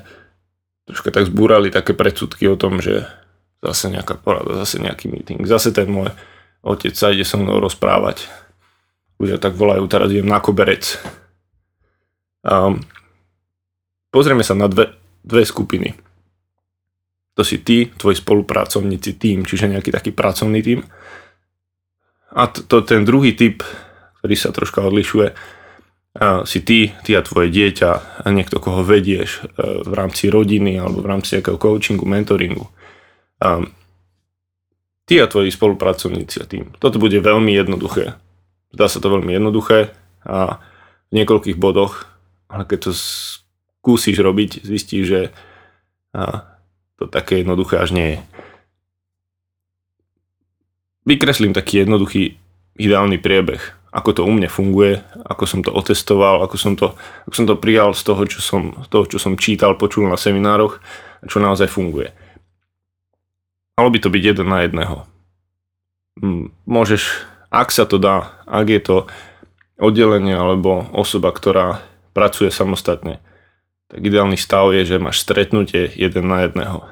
troška 0.85 1.11
tak 1.11 1.27
zbúrali 1.27 1.73
také 1.73 1.97
predsudky 1.97 2.47
o 2.47 2.61
tom, 2.61 2.79
že 2.85 3.09
zase 3.71 3.91
nejaká 3.91 4.15
porada, 4.19 4.55
zase 4.63 4.79
nejaký 4.79 5.11
meeting, 5.11 5.43
zase 5.47 5.75
ten 5.75 5.91
môj 5.91 6.11
otec 6.67 6.95
sa 6.95 7.11
ide 7.11 7.23
so 7.23 7.39
mnou 7.39 7.63
rozprávať. 7.63 8.27
Ľudia 9.23 9.39
tak 9.39 9.57
volajú, 9.57 9.87
teraz 9.89 10.13
idem 10.13 10.29
na 10.29 10.43
koberec. 10.43 10.99
Um, 12.45 12.83
pozrieme 14.13 14.45
sa 14.45 14.53
na 14.53 14.69
dve, 14.69 14.93
dve 15.25 15.47
skupiny. 15.47 15.95
To 17.37 17.45
si 17.45 17.61
ty, 17.61 17.93
tvoji 17.93 18.19
spolupracovníci, 18.19 19.21
tým, 19.21 19.45
čiže 19.45 19.69
nejaký 19.69 19.93
taký 19.93 20.11
pracovný 20.13 20.61
tým. 20.65 20.81
A 22.37 22.49
to, 22.49 22.65
to 22.65 22.77
ten 22.85 23.05
druhý 23.05 23.33
typ, 23.33 23.65
ktorý 24.21 24.35
sa 24.37 24.53
troška 24.53 24.85
odlišuje, 24.85 25.37
si 26.45 26.65
ty, 26.65 26.93
ty 27.05 27.13
a 27.13 27.21
tvoje 27.21 27.53
dieťa 27.53 27.91
a 28.25 28.27
niekto, 28.33 28.57
koho 28.57 28.81
vedieš 28.81 29.45
e, 29.45 29.85
v 29.85 29.93
rámci 29.93 30.33
rodiny 30.33 30.81
alebo 30.81 31.05
v 31.05 31.11
rámci 31.13 31.37
nejakého 31.37 31.61
coachingu, 31.61 32.09
mentoringu. 32.09 32.73
A 33.43 33.65
ty 35.05 35.21
a 35.23 35.27
tvoji 35.31 35.53
spolupracovníci 35.53 36.37
a 36.43 36.47
tým. 36.49 36.73
Toto 36.81 36.99
bude 36.99 37.21
veľmi 37.21 37.53
jednoduché. 37.53 38.17
Zdá 38.75 38.87
sa 38.91 38.99
to 38.99 39.13
veľmi 39.13 39.33
jednoduché 39.33 39.95
a 40.27 40.59
v 41.09 41.23
niekoľkých 41.23 41.57
bodoch, 41.57 42.11
ale 42.51 42.67
keď 42.67 42.91
to 42.91 42.93
skúsiš 42.93 44.19
robiť, 44.19 44.67
zistíš, 44.67 45.05
že 45.07 45.21
to 46.99 47.05
také 47.07 47.45
jednoduché 47.45 47.79
až 47.79 47.95
nie 47.95 48.09
je. 48.17 48.19
Vykreslím 51.07 51.55
taký 51.55 51.87
jednoduchý 51.87 52.35
ideálny 52.75 53.23
priebeh, 53.23 53.63
ako 53.95 54.11
to 54.11 54.23
u 54.27 54.33
mne 54.35 54.51
funguje, 54.51 55.01
ako 55.23 55.45
som 55.47 55.61
to 55.63 55.71
otestoval, 55.71 56.43
ako 56.43 56.57
som 56.59 56.75
to, 56.75 56.99
ako 57.25 57.35
som 57.37 57.47
to 57.47 57.55
prijal 57.55 57.95
z 57.95 58.03
toho, 58.03 58.23
čo 58.27 58.43
som, 58.43 58.75
toho, 58.91 59.07
čo 59.07 59.23
som 59.23 59.39
čítal, 59.39 59.79
počul 59.79 60.11
na 60.11 60.19
seminároch 60.19 60.83
a 61.23 61.25
čo 61.31 61.39
naozaj 61.39 61.71
funguje. 61.71 62.11
Malo 63.77 63.93
by 63.93 63.99
to 64.01 64.09
byť 64.09 64.23
jeden 64.25 64.49
na 64.49 64.65
jedného. 64.65 65.05
Môžeš, 66.65 67.29
ak 67.53 67.69
sa 67.69 67.85
to 67.85 68.01
dá, 68.01 68.33
ak 68.49 68.73
je 68.73 68.81
to 68.81 68.97
oddelenie 69.77 70.33
alebo 70.33 70.89
osoba, 70.97 71.29
ktorá 71.29 71.85
pracuje 72.17 72.49
samostatne, 72.49 73.21
tak 73.93 74.01
ideálny 74.01 74.41
stav 74.41 74.73
je, 74.73 74.89
že 74.89 74.97
máš 74.97 75.21
stretnutie 75.21 75.93
jeden 75.93 76.25
na 76.25 76.49
jedného. 76.49 76.89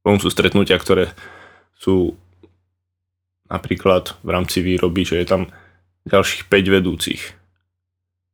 Potom 0.00 0.16
sú 0.16 0.32
stretnutia, 0.32 0.80
ktoré 0.80 1.12
sú 1.76 2.16
napríklad 3.52 4.16
v 4.24 4.28
rámci 4.32 4.64
výroby, 4.64 5.04
že 5.04 5.20
je 5.20 5.26
tam 5.28 5.42
ďalších 6.08 6.48
5 6.48 6.74
vedúcich. 6.80 7.36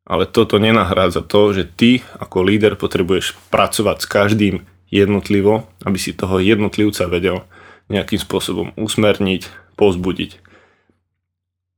Ale 0.07 0.31
toto 0.31 0.63
nenahrádza 0.63 1.27
to, 1.27 1.51
že 1.55 1.67
ty 1.67 2.07
ako 2.23 2.47
líder 2.47 2.79
potrebuješ 2.79 3.35
pracovať 3.51 3.97
s 3.99 4.07
každým 4.07 4.55
jednotlivo, 4.91 5.71
aby 5.87 5.97
si 5.97 6.13
toho 6.13 6.43
jednotlivca 6.43 7.07
vedel 7.07 7.47
nejakým 7.91 8.19
spôsobom 8.19 8.75
usmerniť, 8.75 9.47
pozbudiť. 9.79 10.43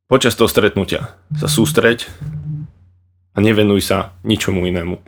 Počas 0.08 0.36
toho 0.36 0.48
stretnutia 0.48 1.16
sa 1.32 1.48
sústreď 1.48 2.04
a 3.32 3.38
nevenuj 3.40 3.80
sa 3.80 4.12
ničomu 4.24 4.68
inému. 4.68 5.00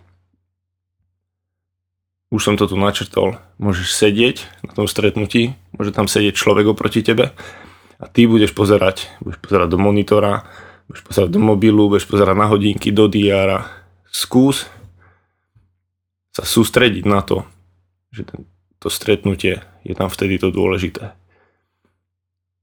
Už 2.32 2.40
som 2.40 2.56
to 2.56 2.64
tu 2.64 2.75
načrtol. 2.80 3.37
Môžeš 3.61 3.92
sedieť 3.92 4.37
na 4.64 4.73
tom 4.73 4.88
stretnutí, 4.88 5.54
môže 5.76 5.92
tam 5.92 6.08
sedieť 6.08 6.34
človek 6.34 6.73
oproti 6.73 7.04
tebe 7.04 7.37
a 8.00 8.04
ty 8.08 8.25
budeš 8.25 8.56
pozerať, 8.56 9.12
budeš 9.20 9.38
pozerať 9.44 9.68
do 9.70 9.78
monitora, 9.78 10.49
budeš 10.88 11.04
pozerať 11.04 11.30
do 11.30 11.40
mobilu, 11.40 11.92
budeš 11.92 12.08
pozerať 12.08 12.37
na 12.37 12.46
hodinky, 12.49 12.90
do 12.90 13.06
diára. 13.06 13.68
Skús 14.08 14.66
sa 16.34 16.42
sústrediť 16.42 17.06
na 17.06 17.23
to, 17.23 17.46
že 18.14 18.23
to 18.78 18.87
stretnutie 18.87 19.59
je 19.83 19.94
tam 19.99 20.06
vtedy 20.06 20.38
to 20.38 20.54
dôležité. 20.54 21.18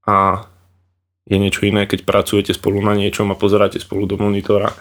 A 0.08 0.48
je 1.28 1.36
niečo 1.36 1.68
iné, 1.68 1.84
keď 1.84 2.08
pracujete 2.08 2.56
spolu 2.56 2.80
na 2.80 2.96
niečom 2.96 3.28
a 3.30 3.38
pozeráte 3.38 3.78
spolu 3.78 4.08
do 4.08 4.16
monitora 4.16 4.72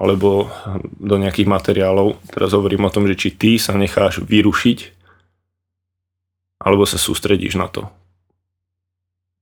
alebo 0.00 0.48
do 0.96 1.20
nejakých 1.20 1.46
materiálov. 1.46 2.16
Teraz 2.32 2.56
hovorím 2.56 2.88
o 2.88 2.92
tom, 2.94 3.04
že 3.04 3.14
či 3.20 3.28
ty 3.36 3.60
sa 3.60 3.76
necháš 3.76 4.24
vyrušiť 4.24 4.78
alebo 6.64 6.88
sa 6.88 6.96
sústredíš 6.96 7.60
na 7.60 7.68
to 7.68 7.86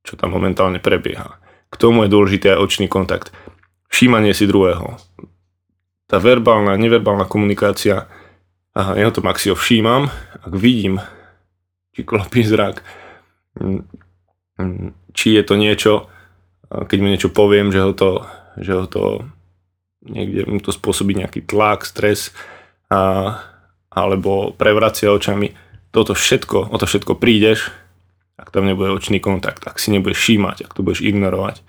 čo 0.02 0.18
tam 0.18 0.34
momentálne 0.34 0.82
prebieha. 0.82 1.38
K 1.72 1.74
tomu 1.78 2.04
je 2.04 2.12
dôležitý 2.12 2.52
aj 2.52 2.62
očný 2.62 2.86
kontakt. 2.90 3.30
Všímanie 3.88 4.34
si 4.36 4.44
druhého. 4.44 4.98
Tá 6.10 6.20
verbálna, 6.20 6.76
neverbálna 6.76 7.24
komunikácia, 7.24 8.10
aha, 8.72 8.92
ja 8.96 9.08
si 9.36 9.48
ho 9.52 9.56
všímam, 9.56 10.08
ak 10.42 10.52
vidím, 10.52 11.00
či 11.92 12.04
klopí 12.04 12.40
zrak, 12.44 12.80
mm, 13.60 13.82
mm, 14.58 14.88
či 15.12 15.36
je 15.36 15.42
to 15.44 15.54
niečo, 15.60 16.08
keď 16.72 16.98
mu 17.04 17.08
niečo 17.12 17.28
poviem, 17.28 17.68
že 17.68 17.84
ho 17.84 17.92
to, 17.92 18.24
že 18.56 18.72
ho 18.72 18.86
to 18.88 19.28
niekde 20.08 20.48
mu 20.50 20.58
to 20.58 20.74
spôsobí 20.74 21.14
nejaký 21.14 21.46
tlak, 21.46 21.86
stres 21.86 22.34
a, 22.90 23.36
alebo 23.92 24.50
prevracia 24.56 25.12
očami. 25.12 25.54
Toto 25.92 26.16
všetko, 26.16 26.72
o 26.72 26.76
to 26.80 26.88
všetko 26.88 27.20
prídeš, 27.20 27.68
ak 28.40 28.50
tam 28.50 28.64
nebude 28.64 28.90
očný 28.96 29.20
kontakt, 29.20 29.62
ak 29.68 29.76
si 29.76 29.92
nebudeš 29.92 30.18
všímať, 30.18 30.66
ak 30.66 30.72
to 30.72 30.80
budeš 30.80 31.04
ignorovať. 31.04 31.60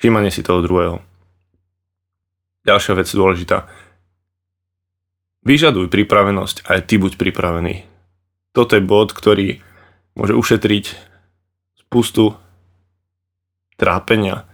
Všímanie 0.00 0.32
si 0.32 0.42
toho 0.42 0.64
druhého. 0.64 1.04
Ďalšia 2.66 2.98
vec 2.98 3.08
dôležitá. 3.12 3.68
Vyžaduj 5.42 5.90
pripravenosť, 5.90 6.70
aj 6.70 6.86
ty 6.86 7.02
buď 7.02 7.18
pripravený. 7.18 7.82
Toto 8.54 8.78
je 8.78 8.82
bod, 8.84 9.10
ktorý 9.10 9.58
môže 10.14 10.38
ušetriť 10.38 10.84
spustu 11.82 12.38
trápenia 13.74 14.46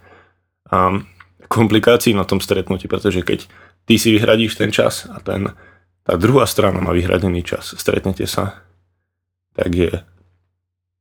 a 0.65 0.97
komplikácií 1.45 2.17
na 2.17 2.25
tom 2.25 2.41
stretnutí, 2.41 2.89
pretože 2.89 3.21
keď 3.21 3.45
ty 3.85 4.01
si 4.01 4.17
vyhradíš 4.17 4.57
ten 4.57 4.73
čas 4.73 5.05
a 5.05 5.21
ten, 5.21 5.53
tá 6.05 6.13
druhá 6.17 6.49
strana 6.49 6.81
má 6.81 6.89
vyhradený 6.89 7.45
čas, 7.45 7.77
stretnete 7.77 8.25
sa, 8.25 8.65
tak 9.53 9.69
je 9.73 9.91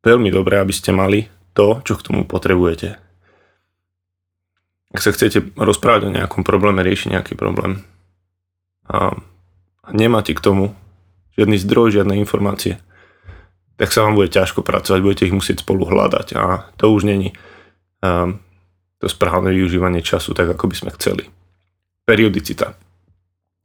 veľmi 0.05 0.29
dobré, 0.29 0.61
aby 0.61 0.73
ste 0.73 0.93
mali 0.93 1.33
to, 1.57 1.81
čo 1.85 1.97
k 1.97 2.05
tomu 2.05 2.29
potrebujete. 2.29 3.01
Ak 4.93 5.01
sa 5.05 5.13
chcete 5.13 5.53
rozprávať 5.57 6.09
o 6.09 6.15
nejakom 6.15 6.45
probléme, 6.45 6.81
riešiť 6.81 7.13
nejaký 7.13 7.35
problém 7.37 7.85
a 8.89 9.17
nemáte 9.95 10.35
k 10.37 10.45
tomu 10.45 10.75
žiadny 11.39 11.57
zdroj, 11.61 12.01
žiadne 12.01 12.19
informácie, 12.19 12.83
tak 13.79 13.95
sa 13.95 14.03
vám 14.03 14.19
bude 14.19 14.33
ťažko 14.35 14.67
pracovať, 14.67 14.99
budete 15.01 15.27
ich 15.31 15.37
musieť 15.37 15.63
spolu 15.63 15.87
hľadať 15.87 16.35
a 16.35 16.67
to 16.75 16.91
už 16.91 17.07
není 17.07 17.31
um, 18.03 18.43
to 18.99 19.07
správne 19.07 19.55
využívanie 19.55 20.03
času 20.03 20.35
tak, 20.35 20.51
ako 20.51 20.67
by 20.67 20.75
sme 20.75 20.91
chceli. 20.99 21.31
Periodicita. 22.03 22.75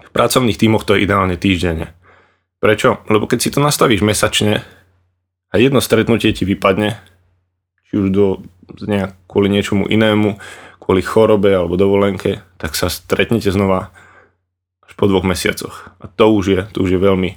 V 0.04 0.10
pracovných 0.14 0.60
tímoch 0.60 0.86
to 0.86 0.94
je 0.94 1.10
ideálne 1.10 1.34
týždenne. 1.40 1.98
Prečo? 2.62 3.02
Lebo 3.10 3.26
keď 3.26 3.40
si 3.42 3.50
to 3.50 3.60
nastavíš 3.60 4.06
mesačne, 4.06 4.62
a 5.54 5.62
jedno 5.62 5.82
stretnutie 5.86 6.34
ti 6.34 6.50
vypadne, 6.50 6.98
či 7.90 7.94
už 8.02 8.08
do, 8.10 8.42
nejak, 8.90 9.14
kvôli 9.30 9.54
niečomu 9.54 9.86
inému, 9.86 10.42
kvôli 10.82 11.06
chorobe 11.06 11.54
alebo 11.54 11.78
dovolenke, 11.78 12.42
tak 12.58 12.74
sa 12.74 12.90
stretnete 12.90 13.54
znova 13.54 13.94
až 14.94 15.02
po 15.02 15.10
dvoch 15.10 15.26
mesiacoch. 15.26 15.90
A 15.98 16.06
to 16.06 16.30
už 16.30 16.46
je, 16.46 16.62
to 16.70 16.86
už 16.86 16.94
je 16.94 17.02
veľmi 17.02 17.34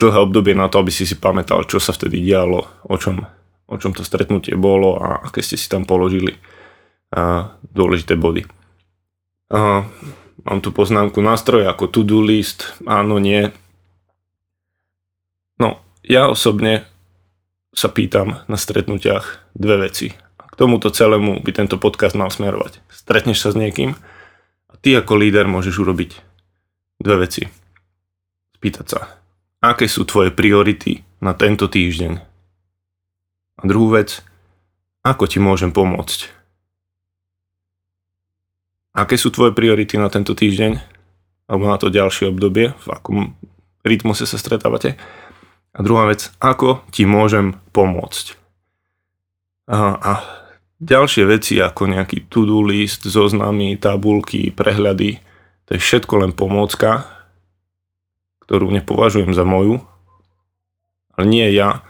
dlhé 0.00 0.18
obdobie 0.24 0.56
na 0.56 0.72
to, 0.72 0.80
aby 0.80 0.88
si 0.88 1.04
si 1.04 1.20
pamätal, 1.20 1.68
čo 1.68 1.76
sa 1.76 1.92
vtedy 1.92 2.24
dialo, 2.24 2.64
o 2.88 2.96
čom, 2.96 3.20
o 3.68 3.76
čom 3.76 3.92
to 3.92 4.00
stretnutie 4.00 4.56
bolo 4.56 4.96
a 4.96 5.20
aké 5.28 5.44
ste 5.44 5.60
si 5.60 5.68
tam 5.68 5.84
položili 5.84 6.40
a 7.12 7.54
dôležité 7.76 8.16
body. 8.16 8.48
A 9.52 9.84
mám 10.48 10.58
tu 10.64 10.72
poznámku 10.72 11.20
nástroje 11.20 11.68
ako 11.68 11.92
to-do 11.92 12.24
list, 12.24 12.72
áno, 12.88 13.20
nie. 13.20 13.52
No, 15.60 15.84
ja 16.00 16.32
osobne 16.32 16.88
sa 17.76 17.92
pýtam 17.92 18.40
na 18.48 18.56
stretnutiach 18.56 19.52
dve 19.52 19.86
veci. 19.86 20.16
K 20.40 20.54
tomuto 20.56 20.88
celému 20.88 21.44
by 21.44 21.52
tento 21.52 21.76
podcast 21.76 22.16
mal 22.16 22.32
smerovať. 22.32 22.80
Stretneš 22.88 23.44
sa 23.44 23.52
s 23.52 23.60
niekým 23.60 23.92
a 24.72 24.74
ty 24.80 24.96
ako 24.96 25.20
líder 25.20 25.44
môžeš 25.44 25.76
urobiť 25.76 26.10
dve 26.98 27.28
veci. 27.28 27.44
Spýtať 28.56 28.86
sa, 28.88 29.20
aké 29.60 29.84
sú 29.84 30.08
tvoje 30.08 30.32
priority 30.32 31.04
na 31.20 31.36
tento 31.36 31.68
týždeň. 31.68 32.12
A 33.60 33.62
druhú 33.68 33.92
vec, 33.92 34.24
ako 35.04 35.28
ti 35.28 35.38
môžem 35.38 35.70
pomôcť. 35.70 36.32
Aké 38.96 39.20
sú 39.20 39.28
tvoje 39.28 39.52
priority 39.52 40.00
na 40.00 40.08
tento 40.08 40.32
týždeň 40.32 40.92
alebo 41.52 41.68
na 41.68 41.76
to 41.76 41.92
ďalšie 41.92 42.32
obdobie, 42.32 42.72
v 42.72 42.88
akom 42.88 43.36
rytmuse 43.84 44.24
sa 44.24 44.40
stretávate 44.40 44.96
a 45.72 45.78
druhá 45.80 46.08
vec, 46.08 46.32
ako 46.40 46.84
ti 46.92 47.08
môžem 47.08 47.56
pomôcť. 47.72 48.36
A, 49.68 49.96
a 49.96 50.12
ďalšie 50.82 51.24
veci 51.30 51.62
ako 51.62 51.94
nejaký 51.94 52.26
to-do 52.26 52.58
list, 52.66 53.06
zoznamy, 53.06 53.78
tabulky, 53.78 54.50
prehľady, 54.50 55.22
to 55.70 55.78
je 55.78 55.80
všetko 55.80 56.26
len 56.26 56.34
pomôcka, 56.34 57.06
ktorú 58.42 58.74
nepovažujem 58.74 59.30
za 59.30 59.46
moju, 59.46 59.78
ale 61.14 61.24
nie 61.30 61.46
ja 61.54 61.86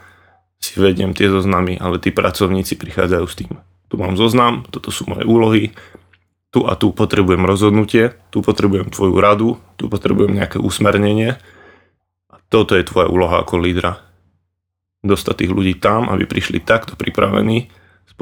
si 0.61 0.76
vediem 0.78 1.16
tie 1.16 1.32
zoznamy, 1.32 1.80
ale 1.80 1.96
tí 1.99 2.12
pracovníci 2.12 2.76
prichádzajú 2.76 3.26
s 3.26 3.34
tým. 3.34 3.52
Tu 3.88 3.94
mám 3.96 4.14
zoznam, 4.14 4.68
toto 4.68 4.92
sú 4.92 5.08
moje 5.08 5.25
úlohy, 5.25 5.72
tu 6.52 6.68
a 6.68 6.76
tu 6.76 6.92
potrebujem 6.92 7.49
rozhodnutie, 7.49 8.12
tu 8.28 8.44
potrebujem 8.44 8.92
tvoju 8.92 9.16
radu, 9.16 9.50
tu 9.80 9.88
potrebujem 9.88 10.37
nejaké 10.37 10.61
usmernenie, 10.61 11.40
toto 12.52 12.76
je 12.76 12.84
tvoja 12.84 13.08
úloha 13.08 13.40
ako 13.40 13.56
lídra. 13.56 14.04
Dostať 15.00 15.34
tých 15.42 15.52
ľudí 15.56 15.75
tam, 15.80 16.12
aby 16.12 16.28
prišli 16.28 16.61
takto 16.61 16.94
pripravení 16.94 17.72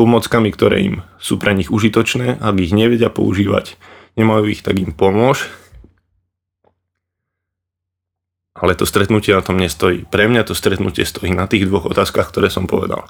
pomockami, 0.00 0.49
ktoré 0.49 0.80
im 0.80 0.95
sú 1.21 1.37
pre 1.37 1.52
nich 1.52 1.69
užitočné, 1.69 2.40
ak 2.40 2.57
ich 2.57 2.73
nevedia 2.73 3.12
používať, 3.12 3.76
nemajú 4.16 4.49
ich, 4.49 4.64
tak 4.64 4.80
im 4.80 4.97
pomôž. 4.97 5.52
Ale 8.57 8.73
to 8.73 8.88
stretnutie 8.88 9.37
na 9.37 9.45
tom 9.45 9.61
nestojí. 9.61 10.09
Pre 10.09 10.25
mňa 10.25 10.49
to 10.49 10.57
stretnutie 10.57 11.04
stojí 11.04 11.37
na 11.37 11.45
tých 11.45 11.69
dvoch 11.69 11.85
otázkach, 11.85 12.33
ktoré 12.33 12.49
som 12.49 12.64
povedal. 12.64 13.04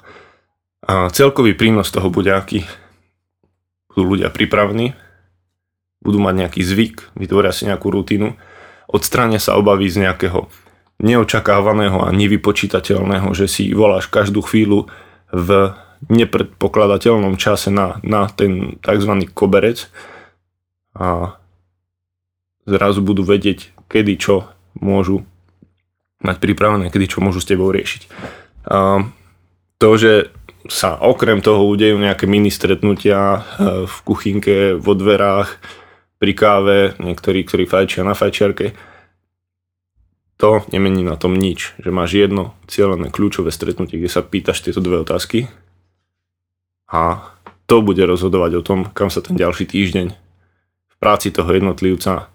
A 0.83 1.07
celkový 1.15 1.55
prínos 1.55 1.87
toho 1.95 2.11
bude 2.11 2.35
aký? 2.35 2.67
Budú 3.87 4.15
ľudia 4.15 4.27
pripravení, 4.27 4.91
budú 6.03 6.19
mať 6.19 6.35
nejaký 6.35 6.61
zvyk, 6.63 7.15
vytvoria 7.15 7.55
si 7.55 7.67
nejakú 7.67 7.87
rutinu 7.87 8.35
odstránia 8.91 9.39
sa 9.39 9.55
obavy 9.55 9.87
z 9.87 10.05
nejakého 10.05 10.51
neočakávaného 11.01 12.05
a 12.05 12.13
nevypočítateľného, 12.13 13.31
že 13.33 13.49
si 13.49 13.73
voláš 13.73 14.11
každú 14.11 14.45
chvíľu 14.45 14.85
v 15.33 15.73
nepredpokladateľnom 16.09 17.37
čase 17.37 17.69
na, 17.69 18.01
na 18.01 18.25
ten 18.31 18.81
tzv. 18.81 19.11
koberec 19.35 19.91
a 20.97 21.37
zrazu 22.65 23.05
budú 23.05 23.21
vedieť, 23.21 23.73
kedy 23.85 24.13
čo 24.17 24.49
môžu 24.77 25.27
mať 26.21 26.37
pripravené, 26.41 26.89
kedy 26.89 27.17
čo 27.17 27.25
môžu 27.25 27.41
s 27.41 27.49
tebou 27.49 27.69
riešiť. 27.69 28.01
A 28.69 29.05
to, 29.81 29.89
že 29.97 30.29
sa 30.69 30.93
okrem 31.01 31.41
toho 31.41 31.65
udejú 31.65 31.97
nejaké 31.97 32.29
mini 32.29 32.53
stretnutia 32.53 33.17
e, 33.17 33.39
v 33.89 33.95
kuchynke, 34.05 34.77
vo 34.77 34.93
dverách, 34.93 35.57
pri 36.21 36.33
káve, 36.37 36.79
niektorí, 37.01 37.41
ktorí 37.41 37.65
fajčia 37.65 38.05
na 38.05 38.13
fajčiarke, 38.13 38.77
to 40.37 40.61
nemení 40.69 41.01
na 41.01 41.17
tom 41.17 41.33
nič, 41.33 41.73
že 41.81 41.89
máš 41.89 42.13
jedno 42.13 42.53
cieľené 42.69 43.09
kľúčové 43.09 43.49
stretnutie, 43.49 43.97
kde 43.97 44.09
sa 44.09 44.21
pýtaš 44.21 44.61
tieto 44.61 44.85
dve 44.85 45.01
otázky 45.01 45.49
a 46.91 47.31
to 47.71 47.79
bude 47.79 48.03
rozhodovať 48.03 48.51
o 48.59 48.65
tom, 48.67 48.79
kam 48.91 49.07
sa 49.07 49.23
ten 49.23 49.39
ďalší 49.39 49.63
týždeň 49.63 50.07
v 50.91 50.95
práci 50.99 51.31
toho 51.31 51.47
jednotlivca 51.47 52.27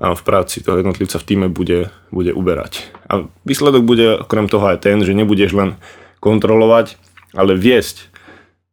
a 0.00 0.06
v 0.16 0.22
práci 0.24 0.64
toho 0.64 0.80
jednotlivca 0.80 1.20
v 1.20 1.28
týme 1.28 1.46
bude, 1.52 1.92
bude 2.08 2.32
uberať. 2.32 2.88
A 3.04 3.28
výsledok 3.44 3.84
bude 3.84 4.24
okrem 4.24 4.48
toho 4.48 4.72
aj 4.72 4.80
ten, 4.80 5.04
že 5.04 5.12
nebudeš 5.12 5.52
len 5.52 5.76
kontrolovať, 6.24 6.96
ale 7.36 7.52
viesť. 7.52 8.08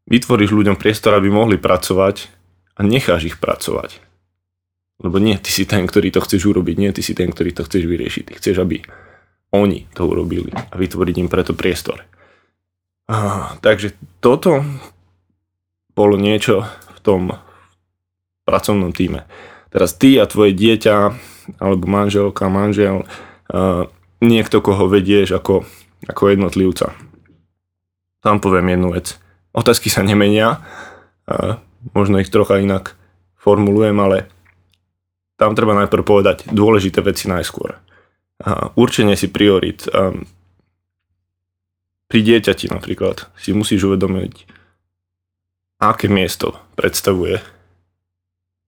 Vytvoríš 0.08 0.56
ľuďom 0.56 0.80
priestor, 0.80 1.20
aby 1.20 1.28
mohli 1.28 1.60
pracovať 1.60 2.32
a 2.80 2.88
necháš 2.88 3.28
ich 3.28 3.38
pracovať. 3.44 4.00
Lebo 5.04 5.20
nie, 5.20 5.36
ty 5.36 5.52
si 5.52 5.68
ten, 5.68 5.84
ktorý 5.84 6.16
to 6.16 6.24
chceš 6.24 6.48
urobiť, 6.48 6.76
nie, 6.80 6.96
ty 6.96 7.04
si 7.04 7.12
ten, 7.12 7.28
ktorý 7.28 7.52
to 7.52 7.68
chceš 7.68 7.84
vyriešiť. 7.84 8.24
Ty 8.32 8.34
chceš, 8.40 8.56
aby 8.64 8.80
oni 9.52 9.92
to 9.92 10.08
urobili 10.08 10.56
a 10.56 10.74
vytvoriť 10.80 11.16
im 11.20 11.28
preto 11.28 11.52
priestor. 11.52 12.08
A, 13.12 13.52
takže 13.60 13.96
toto 14.24 14.64
bolo 15.98 16.14
niečo 16.14 16.62
v 16.94 17.00
tom 17.02 17.22
pracovnom 18.46 18.94
týme 18.94 19.26
teraz 19.78 19.94
ty 19.94 20.18
a 20.18 20.26
tvoje 20.26 20.56
dieťa, 20.56 20.96
alebo 21.62 21.86
manželka, 21.88 22.48
manžel, 22.50 23.06
uh, 23.54 23.86
niekto, 24.24 24.64
koho 24.64 24.88
vedieš 24.90 25.38
ako, 25.38 25.68
ako 26.08 26.22
jednotlivca. 26.34 26.98
Tam 28.24 28.42
poviem 28.42 28.74
jednu 28.74 28.98
vec. 28.98 29.16
Otázky 29.54 29.94
sa 29.94 30.04
nemenia, 30.04 30.66
uh, 31.30 31.62
možno 31.94 32.18
ich 32.18 32.32
trocha 32.32 32.58
inak 32.58 32.96
formulujem, 33.38 33.96
ale 34.02 34.28
tam 35.38 35.54
treba 35.54 35.78
najprv 35.78 36.04
povedať 36.04 36.38
dôležité 36.50 37.06
veci 37.06 37.30
najskôr. 37.30 37.78
Uh, 38.42 38.74
určenie 38.74 39.14
si 39.14 39.30
priorit. 39.30 39.86
Um, 39.94 40.26
pri 42.08 42.24
dieťati 42.24 42.72
napríklad 42.72 43.28
si 43.36 43.52
musíš 43.52 43.84
uvedomiť, 43.92 44.57
aké 45.78 46.10
miesto 46.10 46.58
predstavuje 46.74 47.42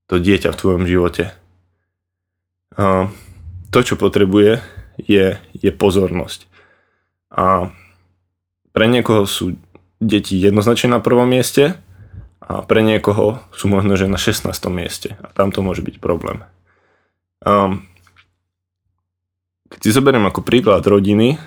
to 0.09 0.17
dieťa 0.17 0.53
v 0.53 0.59
tvojom 0.59 0.83
živote. 0.89 1.33
A 2.73 3.13
to, 3.69 3.79
čo 3.85 3.93
potrebuje, 3.93 4.61
je, 4.97 5.37
je 5.53 5.71
pozornosť. 5.73 6.49
A 7.29 7.69
pre 8.73 8.85
niekoho 8.89 9.29
sú 9.29 9.53
deti 10.01 10.39
jednoznačne 10.39 10.97
na 10.97 11.01
prvom 11.03 11.29
mieste 11.29 11.77
a 12.41 12.65
pre 12.65 12.81
niekoho 12.81 13.37
sú 13.53 13.69
možno, 13.69 13.93
že 13.93 14.09
na 14.09 14.17
16. 14.17 14.49
mieste 14.73 15.13
a 15.21 15.29
tam 15.29 15.53
to 15.53 15.61
môže 15.61 15.85
byť 15.85 16.01
problém. 16.01 16.41
A 17.45 17.77
keď 19.69 19.79
si 19.85 19.89
zoberiem 19.93 20.25
ako 20.25 20.41
príklad 20.41 20.81
rodiny, 20.81 21.37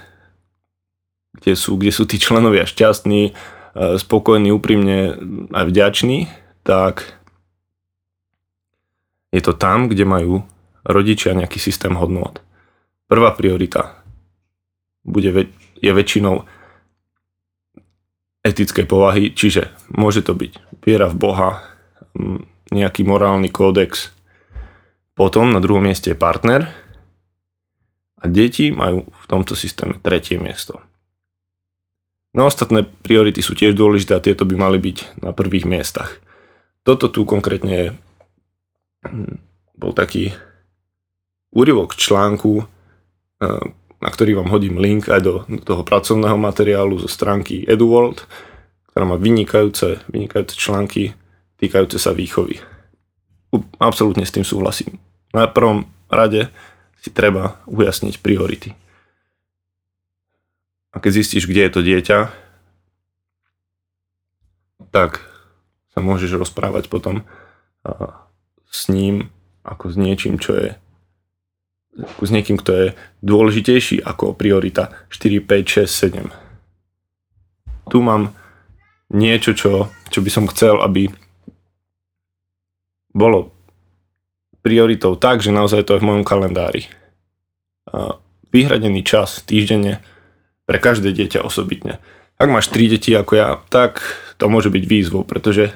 kde 1.34 1.58
sú, 1.58 1.74
kde 1.74 1.90
sú 1.90 2.06
tí 2.06 2.22
členovia 2.22 2.68
šťastní, 2.68 3.34
spokojní, 3.76 4.52
úprimne 4.52 5.16
aj 5.52 5.64
vďační, 5.68 6.28
tak 6.62 7.16
je 9.32 9.40
to 9.40 9.56
tam, 9.56 9.88
kde 9.88 10.04
majú 10.04 10.44
rodičia 10.84 11.32
nejaký 11.32 11.56
systém 11.56 11.96
hodnot. 11.96 12.44
Prvá 13.08 13.32
priorita 13.32 14.04
bude, 15.04 15.48
je 15.80 15.90
väčšinou 15.90 16.44
etickej 18.42 18.86
povahy, 18.86 19.32
čiže 19.32 19.70
môže 19.88 20.20
to 20.20 20.34
byť 20.34 20.82
viera 20.82 21.06
v 21.08 21.16
Boha, 21.16 21.50
nejaký 22.72 23.04
morálny 23.04 23.48
kódex. 23.48 24.12
Potom 25.12 25.52
na 25.52 25.60
druhom 25.60 25.84
mieste 25.84 26.12
je 26.12 26.18
partner 26.18 26.68
a 28.20 28.24
deti 28.28 28.72
majú 28.72 29.08
v 29.08 29.24
tomto 29.28 29.52
systéme 29.52 30.00
tretie 30.00 30.40
miesto. 30.40 30.80
No 32.32 32.48
ostatné 32.48 32.84
priority 32.84 33.44
sú 33.44 33.52
tiež 33.52 33.76
dôležité 33.76 34.16
a 34.16 34.24
tieto 34.24 34.48
by 34.48 34.56
mali 34.56 34.80
byť 34.80 35.20
na 35.20 35.36
prvých 35.36 35.68
miestach. 35.68 36.16
Toto 36.82 37.12
tu 37.12 37.28
konkrétne 37.28 37.72
je 37.72 37.88
bol 39.76 39.92
taký 39.92 40.30
úryvok 41.52 41.98
článku, 41.98 42.62
eh, 42.62 43.64
na 44.02 44.08
ktorý 44.10 44.42
vám 44.42 44.50
hodím 44.50 44.78
link 44.78 45.10
aj 45.10 45.20
do, 45.22 45.34
toho 45.62 45.82
pracovného 45.82 46.38
materiálu 46.38 46.98
zo 47.02 47.10
stránky 47.10 47.66
EduWorld, 47.66 48.26
ktorá 48.90 49.04
má 49.06 49.16
vynikajúce, 49.18 50.02
vynikajúce 50.10 50.54
články 50.58 51.14
týkajúce 51.58 52.02
sa 52.02 52.10
výchovy. 52.10 52.58
Absolútne 53.78 54.26
s 54.26 54.34
tým 54.34 54.42
súhlasím. 54.42 54.98
Na 55.30 55.46
prvom 55.46 55.86
rade 56.10 56.50
si 56.98 57.12
treba 57.12 57.62
ujasniť 57.68 58.18
priority. 58.18 58.74
A 60.92 61.00
keď 61.00 61.24
zistíš, 61.24 61.48
kde 61.48 61.64
je 61.66 61.72
to 61.72 61.80
dieťa, 61.80 62.18
tak 64.92 65.24
sa 65.92 65.98
môžeš 66.04 66.36
rozprávať 66.36 66.92
potom 66.92 67.24
s 68.68 68.88
ním 68.92 69.32
ako 69.64 69.92
s 69.92 69.96
niečím, 69.96 70.36
čo 70.36 70.52
je 70.56 70.68
s 72.00 72.30
niekým, 72.32 72.56
kto 72.56 72.72
je 72.72 72.86
dôležitejší 73.20 74.00
ako 74.00 74.32
priorita 74.32 74.92
4, 75.12 75.44
5, 75.44 75.84
6, 75.84 76.32
7. 77.84 77.92
Tu 77.92 77.98
mám 78.00 78.32
niečo, 79.12 79.52
čo, 79.52 79.92
čo 80.08 80.24
by 80.24 80.30
som 80.32 80.48
chcel, 80.48 80.80
aby 80.80 81.12
bolo 83.12 83.52
prioritou 84.64 85.20
tak, 85.20 85.44
že 85.44 85.52
naozaj 85.52 85.84
to 85.84 85.94
je 85.94 86.00
v 86.00 86.08
mojom 86.08 86.24
kalendári. 86.24 86.88
Vyhradený 88.48 89.04
čas 89.04 89.44
týždenne 89.44 90.00
pre 90.66 90.78
každé 90.78 91.10
dieťa 91.12 91.42
osobitne. 91.42 91.98
Ak 92.38 92.50
máš 92.50 92.70
3 92.74 92.98
deti 92.98 93.14
ako 93.14 93.32
ja, 93.38 93.48
tak 93.70 94.02
to 94.38 94.50
môže 94.50 94.70
byť 94.70 94.84
výzvou, 94.86 95.22
pretože 95.22 95.70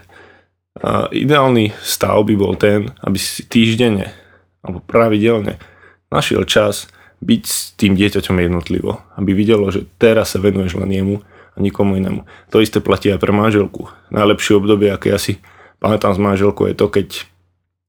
ideálny 1.15 1.73
stav 1.81 2.21
by 2.27 2.35
bol 2.37 2.53
ten, 2.59 2.93
aby 3.01 3.17
si 3.17 3.47
týždenne 3.47 4.13
alebo 4.61 4.83
pravidelne 4.83 5.63
našiel 6.11 6.45
čas 6.45 6.91
byť 7.23 7.43
s 7.47 7.73
tým 7.79 7.97
dieťaťom 7.97 8.37
jednotlivo. 8.43 9.01
Aby 9.17 9.33
videlo, 9.33 9.71
že 9.73 9.89
teraz 9.97 10.35
sa 10.35 10.43
venuješ 10.43 10.77
len 10.77 10.91
jemu 10.93 11.17
a 11.55 11.57
nikomu 11.63 11.97
inému. 11.97 12.29
To 12.53 12.61
isté 12.61 12.85
platí 12.85 13.09
aj 13.09 13.23
pre 13.23 13.33
manželku. 13.33 13.89
Najlepšie 14.13 14.59
obdobie, 14.61 14.93
aké 14.93 15.15
ja 15.15 15.19
si 15.23 15.41
pamätám 15.81 16.13
s 16.13 16.21
manželkou, 16.21 16.69
je 16.69 16.77
to, 16.77 16.93
keď 16.93 17.25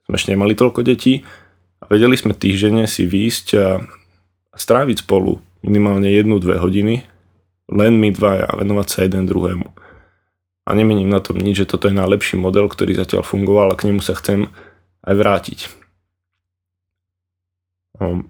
sme 0.08 0.16
ešte 0.16 0.32
nemali 0.32 0.56
toľko 0.56 0.88
detí 0.88 1.28
a 1.84 1.92
vedeli 1.92 2.16
sme 2.16 2.32
týždenne 2.32 2.88
si 2.88 3.04
výjsť 3.04 3.48
a 3.60 3.84
stráviť 4.56 5.04
spolu 5.04 5.44
minimálne 5.62 6.10
jednu, 6.10 6.38
dve 6.42 6.60
hodiny, 6.60 7.06
len 7.72 7.94
my 8.00 8.10
dvaja 8.14 8.52
venovať 8.58 8.88
sa 8.88 9.00
jeden 9.06 9.26
druhému 9.28 9.88
a 10.68 10.76
nemením 10.76 11.08
na 11.08 11.24
tom 11.24 11.40
nič, 11.40 11.64
že 11.64 11.70
toto 11.72 11.88
je 11.88 11.96
najlepší 11.96 12.36
model, 12.36 12.68
ktorý 12.68 12.92
zatiaľ 12.92 13.24
fungoval 13.24 13.72
a 13.72 13.80
k 13.80 13.88
nemu 13.88 14.04
sa 14.04 14.20
chcem 14.20 14.52
aj 15.08 15.16
vrátiť. 15.16 15.60
Um, 18.04 18.28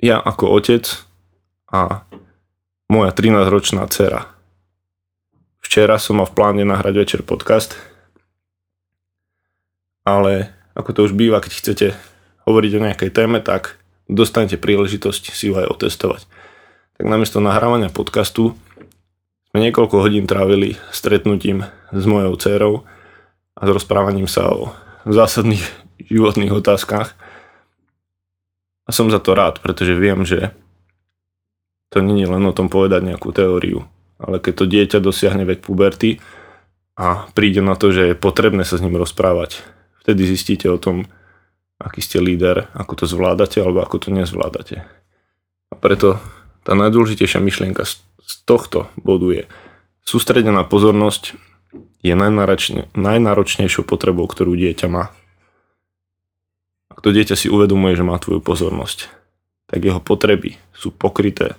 ja 0.00 0.16
ako 0.16 0.56
otec 0.56 0.88
a 1.68 2.08
moja 2.88 3.12
13-ročná 3.12 3.84
dcera. 3.92 4.24
Včera 5.60 6.00
som 6.00 6.16
mal 6.16 6.26
v 6.26 6.34
pláne 6.34 6.64
nahrať 6.64 6.94
večer 6.96 7.20
podcast, 7.20 7.76
ale 10.08 10.48
ako 10.72 10.90
to 10.96 11.00
už 11.04 11.12
býva, 11.12 11.44
keď 11.44 11.52
chcete 11.52 11.86
hovoriť 12.48 12.72
o 12.80 12.84
nejakej 12.88 13.10
téme, 13.12 13.44
tak 13.44 13.76
dostanete 14.10 14.58
príležitosť 14.58 15.30
si 15.30 15.48
ju 15.48 15.54
aj 15.54 15.70
otestovať. 15.70 16.26
Tak 16.98 17.04
namiesto 17.06 17.38
nahrávania 17.38 17.88
podcastu 17.88 18.58
sme 19.50 19.66
niekoľko 19.66 19.96
hodín 20.02 20.26
trávili 20.26 20.76
stretnutím 20.90 21.66
s 21.94 22.04
mojou 22.04 22.34
dcerou 22.36 22.74
a 23.54 23.60
s 23.66 23.70
rozprávaním 23.70 24.26
sa 24.26 24.50
o 24.50 24.74
zásadných 25.06 25.62
životných 26.12 26.52
otázkach. 26.52 27.14
A 28.84 28.90
som 28.90 29.06
za 29.06 29.22
to 29.22 29.38
rád, 29.38 29.62
pretože 29.62 29.94
viem, 29.94 30.26
že 30.26 30.50
to 31.94 32.02
nie 32.02 32.26
je 32.26 32.30
len 32.30 32.42
o 32.42 32.54
tom 32.54 32.66
povedať 32.66 33.06
nejakú 33.06 33.30
teóriu, 33.30 33.86
ale 34.18 34.42
keď 34.42 34.52
to 34.54 34.64
dieťa 34.66 34.98
dosiahne 34.98 35.46
vek 35.46 35.62
puberty 35.62 36.18
a 36.98 37.30
príde 37.34 37.62
na 37.62 37.78
to, 37.78 37.94
že 37.94 38.14
je 38.14 38.18
potrebné 38.18 38.66
sa 38.66 38.78
s 38.78 38.82
ním 38.82 38.98
rozprávať, 38.98 39.62
vtedy 40.02 40.26
zistíte 40.26 40.66
o 40.70 40.78
tom, 40.78 41.06
aký 41.80 42.04
ste 42.04 42.20
líder, 42.20 42.68
ako 42.76 43.02
to 43.02 43.04
zvládate 43.08 43.64
alebo 43.64 43.80
ako 43.80 43.96
to 43.96 44.08
nezvládate. 44.12 44.84
A 45.72 45.74
preto 45.80 46.20
tá 46.60 46.76
najdôležitejšia 46.76 47.40
myšlienka 47.40 47.88
z, 47.88 48.04
tohto 48.44 48.92
bodu 49.00 49.32
je 49.32 49.42
sústredená 50.04 50.62
pozornosť 50.68 51.40
je 52.04 52.14
najnáročne, 52.16 52.92
najnáročnejšou 52.92 53.88
potrebou, 53.88 54.28
ktorú 54.28 54.56
dieťa 54.56 54.86
má. 54.90 55.12
Ak 56.90 57.00
to 57.00 57.14
dieťa 57.14 57.36
si 57.38 57.46
uvedomuje, 57.48 57.96
že 57.96 58.04
má 58.04 58.16
tvoju 58.20 58.42
pozornosť, 58.44 59.08
tak 59.70 59.80
jeho 59.86 60.02
potreby 60.02 60.58
sú 60.74 60.90
pokryté, 60.90 61.56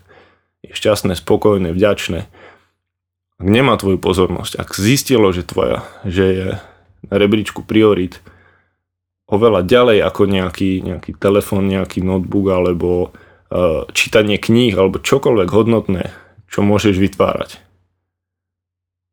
je 0.62 0.76
šťastné, 0.76 1.18
spokojné, 1.18 1.74
vďačné. 1.74 2.28
Ak 3.42 3.48
nemá 3.48 3.74
tvoju 3.80 3.98
pozornosť, 3.98 4.60
ak 4.60 4.78
zistilo, 4.78 5.34
že 5.34 5.48
tvoja, 5.48 5.88
že 6.06 6.26
je 6.30 6.48
na 7.10 7.16
rebríčku 7.18 7.66
priorit 7.66 8.22
oveľa 9.32 9.64
ďalej 9.64 10.04
ako 10.04 10.22
nejaký, 10.28 10.84
nejaký 10.84 11.16
telefón, 11.16 11.72
nejaký 11.72 12.04
notebook 12.04 12.52
alebo 12.52 12.90
uh, 13.50 13.88
čítanie 13.96 14.36
kníh 14.36 14.76
alebo 14.76 15.00
čokoľvek 15.00 15.50
hodnotné, 15.50 16.12
čo 16.52 16.60
môžeš 16.62 17.00
vytvárať, 17.00 17.64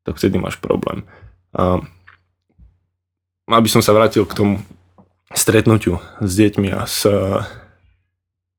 tak 0.03 0.19
vtedy 0.19 0.43
máš 0.43 0.59
problém. 0.59 1.07
A 1.55 1.79
aby 3.49 3.69
som 3.71 3.81
sa 3.81 3.97
vrátil 3.97 4.29
k 4.29 4.37
tomu 4.37 4.55
stretnutiu 5.33 6.03
s 6.21 6.33
deťmi 6.37 6.69
a 6.75 6.85
s, 6.85 7.07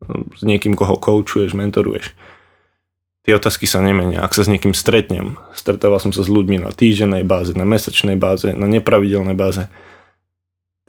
s 0.10 0.42
niekým, 0.42 0.74
koho 0.74 0.98
koučuješ, 0.98 1.54
mentoruješ. 1.54 2.14
Tie 3.26 3.34
otázky 3.36 3.70
sa 3.70 3.84
nemenia. 3.84 4.26
Ak 4.26 4.34
sa 4.34 4.42
s 4.42 4.50
niekým 4.50 4.74
stretnem, 4.74 5.38
stretával 5.54 6.02
som 6.02 6.10
sa 6.10 6.26
s 6.26 6.32
ľuďmi 6.32 6.66
na 6.66 6.72
týždennej 6.74 7.22
báze, 7.22 7.54
na 7.54 7.68
mesačnej 7.68 8.18
báze, 8.18 8.56
na 8.56 8.66
nepravidelnej 8.66 9.38
báze, 9.38 9.70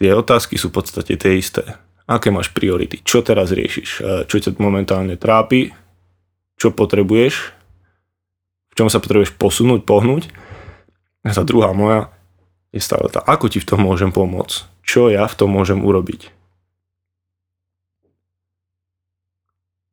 tie 0.01 0.17
otázky 0.17 0.57
sú 0.57 0.73
v 0.73 0.81
podstate 0.81 1.21
tie 1.21 1.37
isté. 1.37 1.77
Aké 2.09 2.33
máš 2.33 2.51
priority? 2.51 3.05
Čo 3.05 3.21
teraz 3.21 3.53
riešiš? 3.53 3.89
E, 4.01 4.25
čo 4.27 4.37
ťa 4.41 4.57
momentálne 4.59 5.15
trápi? 5.21 5.71
Čo 6.57 6.73
potrebuješ? 6.73 7.35
V 8.73 8.75
čom 8.75 8.89
sa 8.89 8.99
potrebuješ 8.99 9.37
posunúť, 9.37 9.85
pohnúť? 9.85 10.33
A 11.23 11.37
tá 11.37 11.45
druhá 11.45 11.77
moja 11.77 12.09
je 12.73 12.81
stále 12.81 13.07
tá, 13.13 13.21
ako 13.23 13.53
ti 13.53 13.61
v 13.61 13.69
tom 13.69 13.85
môžem 13.85 14.11
pomôcť? 14.11 14.67
Čo 14.81 15.13
ja 15.13 15.29
v 15.29 15.37
tom 15.37 15.53
môžem 15.53 15.85
urobiť? 15.85 16.33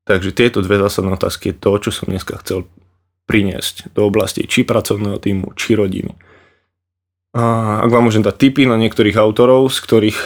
Takže 0.07 0.31
tieto 0.31 0.63
dve 0.63 0.79
zásadné 0.79 1.19
otázky 1.19 1.51
je 1.51 1.59
to, 1.59 1.71
čo 1.83 1.91
som 1.91 2.07
dneska 2.07 2.39
chcel 2.39 2.63
priniesť 3.27 3.91
do 3.91 4.07
oblasti 4.07 4.47
či 4.47 4.63
pracovného 4.63 5.19
týmu, 5.19 5.51
či 5.59 5.75
rodiny. 5.75 6.15
Ak 7.35 7.89
vám 7.91 8.07
môžem 8.07 8.23
dať 8.23 8.35
tipy 8.39 8.63
na 8.69 8.79
niektorých 8.79 9.19
autorov, 9.19 9.69
z 9.73 9.79
ktorých 9.83 10.19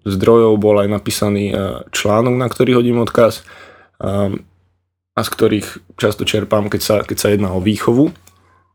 zdrojov 0.00 0.56
bol 0.56 0.80
aj 0.80 0.88
napísaný 0.88 1.52
článok, 1.92 2.34
na 2.34 2.48
ktorý 2.48 2.80
hodím 2.80 3.04
odkaz 3.04 3.44
a, 4.00 4.32
z 5.20 5.28
ktorých 5.28 5.68
často 6.00 6.24
čerpám, 6.24 6.72
keď 6.72 6.80
sa, 6.80 6.96
keď 7.04 7.16
sa 7.20 7.28
jedná 7.28 7.52
o 7.52 7.60
výchovu, 7.60 8.08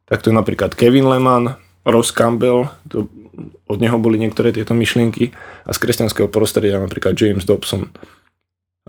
tak 0.05 0.21
to 0.21 0.29
je 0.29 0.37
napríklad 0.37 0.77
Kevin 0.77 1.09
Lehman, 1.09 1.57
Ross 1.81 2.13
Campbell, 2.13 2.69
to, 2.85 3.09
od 3.65 3.81
neho 3.81 3.97
boli 3.97 4.21
niektoré 4.21 4.53
tieto 4.53 4.77
myšlienky 4.77 5.33
a 5.65 5.73
z 5.73 5.81
kresťanského 5.81 6.29
prostredia 6.29 6.77
napríklad 6.77 7.17
James 7.17 7.43
Dobson. 7.43 7.89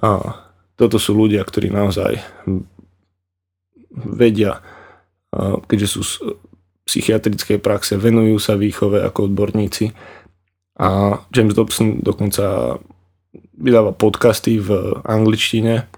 A 0.04 0.36
toto 0.76 1.00
sú 1.00 1.16
ľudia, 1.16 1.40
ktorí 1.40 1.72
naozaj 1.72 2.20
vedia, 3.96 4.60
keďže 5.66 5.88
sú 5.88 6.00
psychiatrickej 6.86 7.58
praxe, 7.58 7.98
venujú 7.98 8.38
sa 8.38 8.54
výchove 8.54 9.02
ako 9.02 9.28
odborníci. 9.28 9.90
A 10.78 11.18
James 11.34 11.52
Dobson 11.52 12.00
dokonca 12.00 12.78
vydáva 13.58 13.92
podcasty 13.92 14.62
v 14.62 15.00
angličtine 15.02 15.88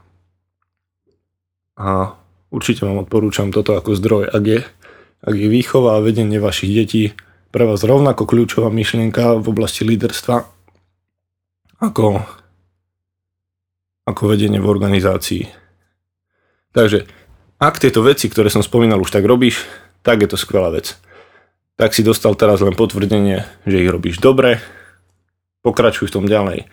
a 1.79 2.19
určite 2.51 2.89
vám 2.89 3.05
odporúčam 3.05 3.53
toto 3.53 3.77
ako 3.77 3.95
zdroj. 3.95 4.33
Ak 4.33 4.45
je, 4.49 4.61
ak 5.23 5.35
je 5.37 5.49
výchova 5.51 5.99
a 5.99 6.05
vedenie 6.05 6.41
vašich 6.41 6.73
detí 6.73 7.05
pre 7.53 7.69
vás 7.69 7.85
rovnako 7.85 8.25
kľúčová 8.25 8.73
myšlienka 8.73 9.39
v 9.39 9.47
oblasti 9.47 9.85
líderstva 9.85 10.59
ako 11.79 12.23
ako 14.09 14.23
vedenie 14.25 14.57
v 14.57 14.71
organizácii. 14.73 15.45
Takže 16.73 17.05
ak 17.61 17.77
tieto 17.77 18.01
veci, 18.01 18.33
ktoré 18.33 18.49
som 18.49 18.65
spomínal, 18.65 19.05
už 19.05 19.13
tak 19.13 19.29
robíš, 19.29 19.69
tak 20.09 20.25
je 20.25 20.33
to 20.33 20.41
skvelá 20.41 20.73
vec. 20.73 20.97
Tak 21.77 21.93
si 21.93 22.01
dostal 22.01 22.33
teraz 22.33 22.65
len 22.65 22.73
potvrdenie, 22.73 23.45
že 23.69 23.85
ich 23.85 23.93
robíš 23.93 24.25
dobre, 24.25 24.65
pokračuj 25.61 26.09
v 26.09 26.15
tom 26.17 26.25
ďalej. 26.25 26.65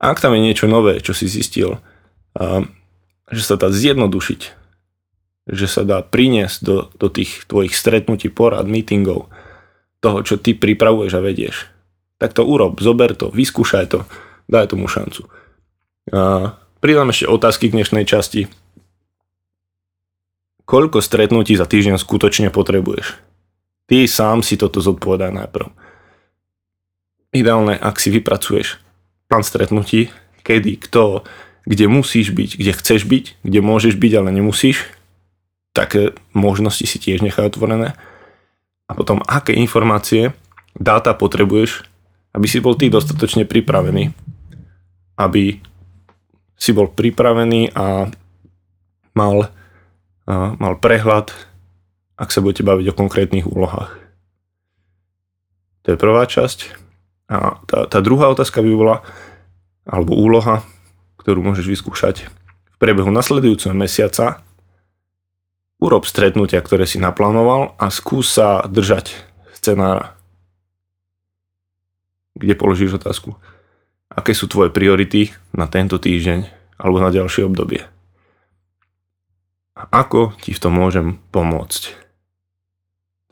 Ak 0.00 0.24
tam 0.24 0.32
je 0.32 0.40
niečo 0.40 0.64
nové, 0.64 1.04
čo 1.04 1.12
si 1.12 1.28
zistil, 1.28 1.76
že 3.28 3.42
sa 3.44 3.60
dá 3.60 3.68
zjednodušiť, 3.68 4.40
že 5.52 5.66
sa 5.68 5.84
dá 5.84 6.00
priniesť 6.00 6.58
do, 6.64 6.88
do 6.96 7.12
tých 7.12 7.44
tvojich 7.44 7.76
stretnutí, 7.76 8.32
porad, 8.32 8.64
meetingov, 8.64 9.28
toho, 10.00 10.24
čo 10.24 10.40
ty 10.40 10.56
pripravuješ 10.56 11.12
a 11.12 11.22
vedieš, 11.22 11.68
tak 12.16 12.32
to 12.32 12.42
urob, 12.42 12.80
zober 12.80 13.12
to, 13.12 13.28
vyskúšaj 13.30 13.86
to, 13.92 14.00
daj 14.48 14.72
tomu 14.72 14.88
šancu. 14.88 15.28
A 16.10 16.56
Pridám 16.82 17.14
ešte 17.14 17.30
otázky 17.30 17.70
k 17.70 17.78
dnešnej 17.78 18.02
časti. 18.02 18.50
Koľko 20.72 21.04
stretnutí 21.04 21.52
za 21.52 21.68
týždeň 21.68 22.00
skutočne 22.00 22.48
potrebuješ? 22.48 23.20
Ty 23.92 24.08
sám 24.08 24.40
si 24.40 24.56
toto 24.56 24.80
zodpovedaj 24.80 25.28
najprv. 25.28 25.68
Ideálne, 27.36 27.76
ak 27.76 28.00
si 28.00 28.08
vypracuješ 28.08 28.80
plán 29.28 29.44
stretnutí, 29.44 30.08
kedy, 30.40 30.80
kto, 30.80 31.28
kde 31.68 31.92
musíš 31.92 32.32
byť, 32.32 32.56
kde 32.56 32.72
chceš 32.72 33.04
byť, 33.04 33.24
kde 33.44 33.60
môžeš 33.60 34.00
byť, 34.00 34.12
ale 34.16 34.32
nemusíš, 34.32 34.88
také 35.76 36.16
možnosti 36.32 36.88
si 36.88 36.96
tiež 36.96 37.20
nechaj 37.20 37.52
otvorené. 37.52 37.92
A 38.88 38.96
potom, 38.96 39.20
aké 39.28 39.52
informácie, 39.52 40.32
dáta 40.72 41.12
potrebuješ, 41.12 41.84
aby 42.32 42.48
si 42.48 42.64
bol 42.64 42.80
ty 42.80 42.88
dostatočne 42.88 43.44
pripravený, 43.44 44.16
aby 45.20 45.60
si 46.56 46.70
bol 46.72 46.88
pripravený 46.88 47.76
a 47.76 48.08
mal, 49.12 49.52
mal 50.28 50.78
prehľad, 50.78 51.34
ak 52.16 52.28
sa 52.30 52.42
budete 52.44 52.62
baviť 52.62 52.92
o 52.92 52.98
konkrétnych 52.98 53.46
úlohách. 53.48 53.98
To 55.82 55.94
je 55.94 55.98
prvá 55.98 56.26
časť. 56.28 56.78
A 57.32 57.58
tá, 57.66 57.90
tá 57.90 57.98
druhá 58.04 58.30
otázka 58.30 58.62
by 58.62 58.70
bola, 58.70 58.96
alebo 59.88 60.14
úloha, 60.14 60.62
ktorú 61.18 61.42
môžeš 61.42 61.66
vyskúšať 61.66 62.28
v 62.70 62.76
priebehu 62.78 63.10
nasledujúceho 63.10 63.74
mesiaca, 63.74 64.44
urob 65.82 66.06
stretnutia, 66.06 66.62
ktoré 66.62 66.86
si 66.86 67.02
naplánoval 67.02 67.74
a 67.74 67.90
skús 67.90 68.30
sa 68.30 68.62
držať 68.70 69.18
scenára, 69.58 70.14
kde 72.38 72.54
položíš 72.54 73.02
otázku 73.02 73.34
aké 74.12 74.36
sú 74.36 74.46
tvoje 74.48 74.68
priority 74.68 75.32
na 75.56 75.64
tento 75.68 75.96
týždeň 75.96 76.44
alebo 76.76 77.00
na 77.00 77.08
ďalšie 77.08 77.48
obdobie. 77.48 77.88
Ako 79.90 80.36
ti 80.38 80.54
v 80.54 80.62
tom 80.62 80.78
môžem 80.78 81.18
pomôcť? 81.34 81.98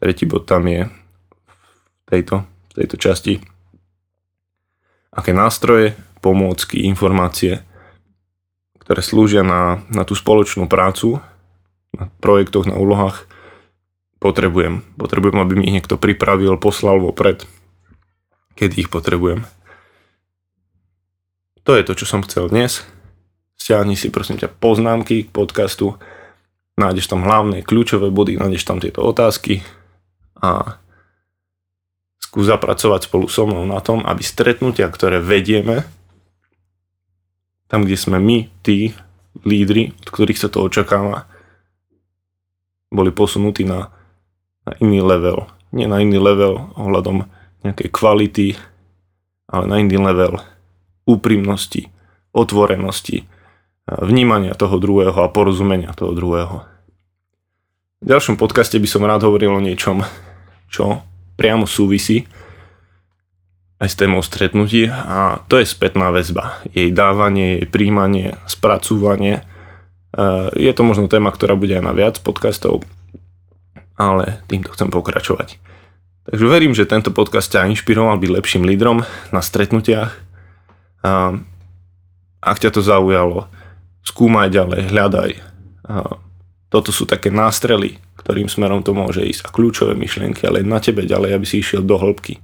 Tretí 0.01 0.25
bod 0.25 0.49
tam 0.49 0.67
je 0.67 0.89
v 0.89 2.07
tejto, 2.09 2.43
v 2.43 2.73
tejto 2.75 2.97
časti. 2.97 3.35
Aké 5.13 5.31
nástroje, 5.37 5.95
pomôcky, 6.25 6.83
informácie, 6.89 7.61
ktoré 8.81 9.05
slúžia 9.05 9.47
na, 9.47 9.85
na 9.93 10.03
tú 10.03 10.19
spoločnú 10.19 10.67
prácu, 10.67 11.23
na 11.95 12.11
projektoch, 12.19 12.67
na 12.67 12.75
úlohách, 12.75 13.29
potrebujem. 14.19 14.83
Potrebujem, 14.97 15.39
aby 15.39 15.53
mi 15.55 15.71
ich 15.71 15.77
niekto 15.79 16.01
pripravil, 16.01 16.59
poslal 16.59 16.99
vopred, 16.99 17.45
kedy 18.59 18.87
ich 18.87 18.91
potrebujem. 18.91 19.45
To 21.69 21.77
je 21.77 21.85
to, 21.85 21.93
čo 21.93 22.07
som 22.09 22.25
chcel 22.25 22.49
dnes. 22.49 22.83
Stiahni 23.61 23.95
si 23.95 24.09
prosím 24.09 24.41
ťa 24.41 24.49
poznámky 24.49 25.29
k 25.29 25.31
podcastu, 25.31 26.01
nájdeš 26.81 27.13
tam 27.13 27.29
hlavné 27.29 27.61
kľúčové 27.61 28.09
body, 28.09 28.41
nájdeš 28.41 28.65
tam 28.65 28.81
tieto 28.81 29.05
otázky 29.05 29.61
a 30.41 30.81
skús 32.17 32.49
zapracovať 32.49 33.11
spolu 33.11 33.29
so 33.29 33.45
mnou 33.45 33.69
na 33.69 33.85
tom, 33.85 34.01
aby 34.09 34.25
stretnutia, 34.25 34.89
ktoré 34.89 35.21
vedieme, 35.21 35.85
tam, 37.69 37.85
kde 37.87 38.01
sme 38.01 38.19
my, 38.19 38.51
tí 38.65 38.97
lídry, 39.45 39.95
od 40.03 40.09
ktorých 40.11 40.41
sa 40.41 40.49
to 40.51 40.65
očakáva, 40.65 41.29
boli 42.91 43.15
posunutí 43.15 43.63
na, 43.63 43.95
na 44.67 44.73
iný 44.83 45.05
level. 45.05 45.47
Nie 45.71 45.87
na 45.87 46.03
iný 46.03 46.19
level 46.19 46.75
ohľadom 46.75 47.31
nejakej 47.63 47.89
kvality, 47.95 48.49
ale 49.47 49.65
na 49.71 49.79
iný 49.79 50.03
level 50.03 50.43
úprimnosti, 51.07 51.91
otvorenosti, 52.35 53.27
vnímania 53.87 54.55
toho 54.55 54.79
druhého 54.79 55.19
a 55.19 55.31
porozumenia 55.31 55.95
toho 55.95 56.15
druhého. 56.15 56.70
V 58.01 58.09
ďalšom 58.09 58.41
podcaste 58.41 58.81
by 58.81 58.89
som 58.89 59.05
rád 59.05 59.29
hovoril 59.29 59.53
o 59.53 59.61
niečom, 59.61 60.01
čo 60.73 61.05
priamo 61.37 61.69
súvisí 61.69 62.25
aj 63.77 63.89
s 63.93 63.99
témou 64.01 64.25
stretnutí 64.25 64.89
a 64.89 65.45
to 65.53 65.61
je 65.61 65.69
spätná 65.69 66.09
väzba. 66.09 66.65
Jej 66.73 66.97
dávanie, 66.97 67.61
jej 67.61 67.69
príjmanie, 67.69 68.41
spracúvanie. 68.49 69.45
Je 70.57 70.73
to 70.73 70.81
možno 70.81 71.13
téma, 71.13 71.29
ktorá 71.29 71.61
bude 71.61 71.77
aj 71.77 71.85
na 71.85 71.93
viac 71.93 72.17
podcastov, 72.25 72.89
ale 74.01 74.41
týmto 74.49 74.73
chcem 74.73 74.89
pokračovať. 74.89 75.61
Takže 76.25 76.45
verím, 76.49 76.73
že 76.73 76.89
tento 76.89 77.13
podcast 77.13 77.53
ťa 77.53 77.69
inšpiroval 77.69 78.17
byť 78.17 78.31
lepším 78.33 78.65
lídrom 78.65 79.05
na 79.29 79.41
stretnutiach. 79.45 80.17
A 81.05 81.37
ak 82.41 82.57
ťa 82.65 82.73
to 82.73 82.81
zaujalo, 82.81 83.45
skúmaj 84.09 84.49
ďalej, 84.49 84.89
hľadaj. 84.89 85.31
Toto 86.71 86.95
sú 86.95 87.05
také 87.05 87.35
nástrely, 87.35 87.99
ktorým 88.23 88.47
smerom 88.47 88.87
to 88.87 88.95
môže 88.95 89.27
ísť 89.27 89.51
a 89.51 89.53
kľúčové 89.53 89.99
myšlienky, 89.99 90.47
ale 90.47 90.63
na 90.63 90.79
tebe 90.79 91.03
ďalej, 91.03 91.35
aby 91.35 91.47
si 91.47 91.59
išiel 91.59 91.83
do 91.83 91.99
hĺbky. 91.99 92.39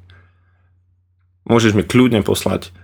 Môžeš 1.47 1.79
mi 1.79 1.87
kľudne 1.87 2.27
poslať 2.27 2.75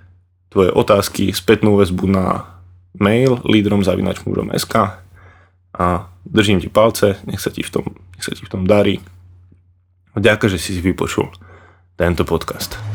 tvoje 0.55 0.70
otázky, 0.70 1.35
spätnú 1.35 1.74
väzbu 1.83 2.07
na 2.07 2.46
mail 2.94 3.42
lídromzavinačmúžom.sk 3.42 4.74
a 5.72 5.87
držím 6.22 6.62
ti 6.62 6.70
palce, 6.70 7.18
nech 7.26 7.42
sa 7.42 7.50
ti 7.50 7.66
v 7.66 7.70
tom, 7.74 7.85
nech 8.14 8.22
sa 8.22 8.37
ti 8.37 8.46
v 8.46 8.52
tom 8.52 8.62
darí. 8.68 9.02
Ďakujem, 10.14 10.52
že 10.55 10.62
si 10.62 10.70
si 10.76 10.81
vypočul 10.85 11.26
tento 11.96 12.22
podcast. 12.28 12.91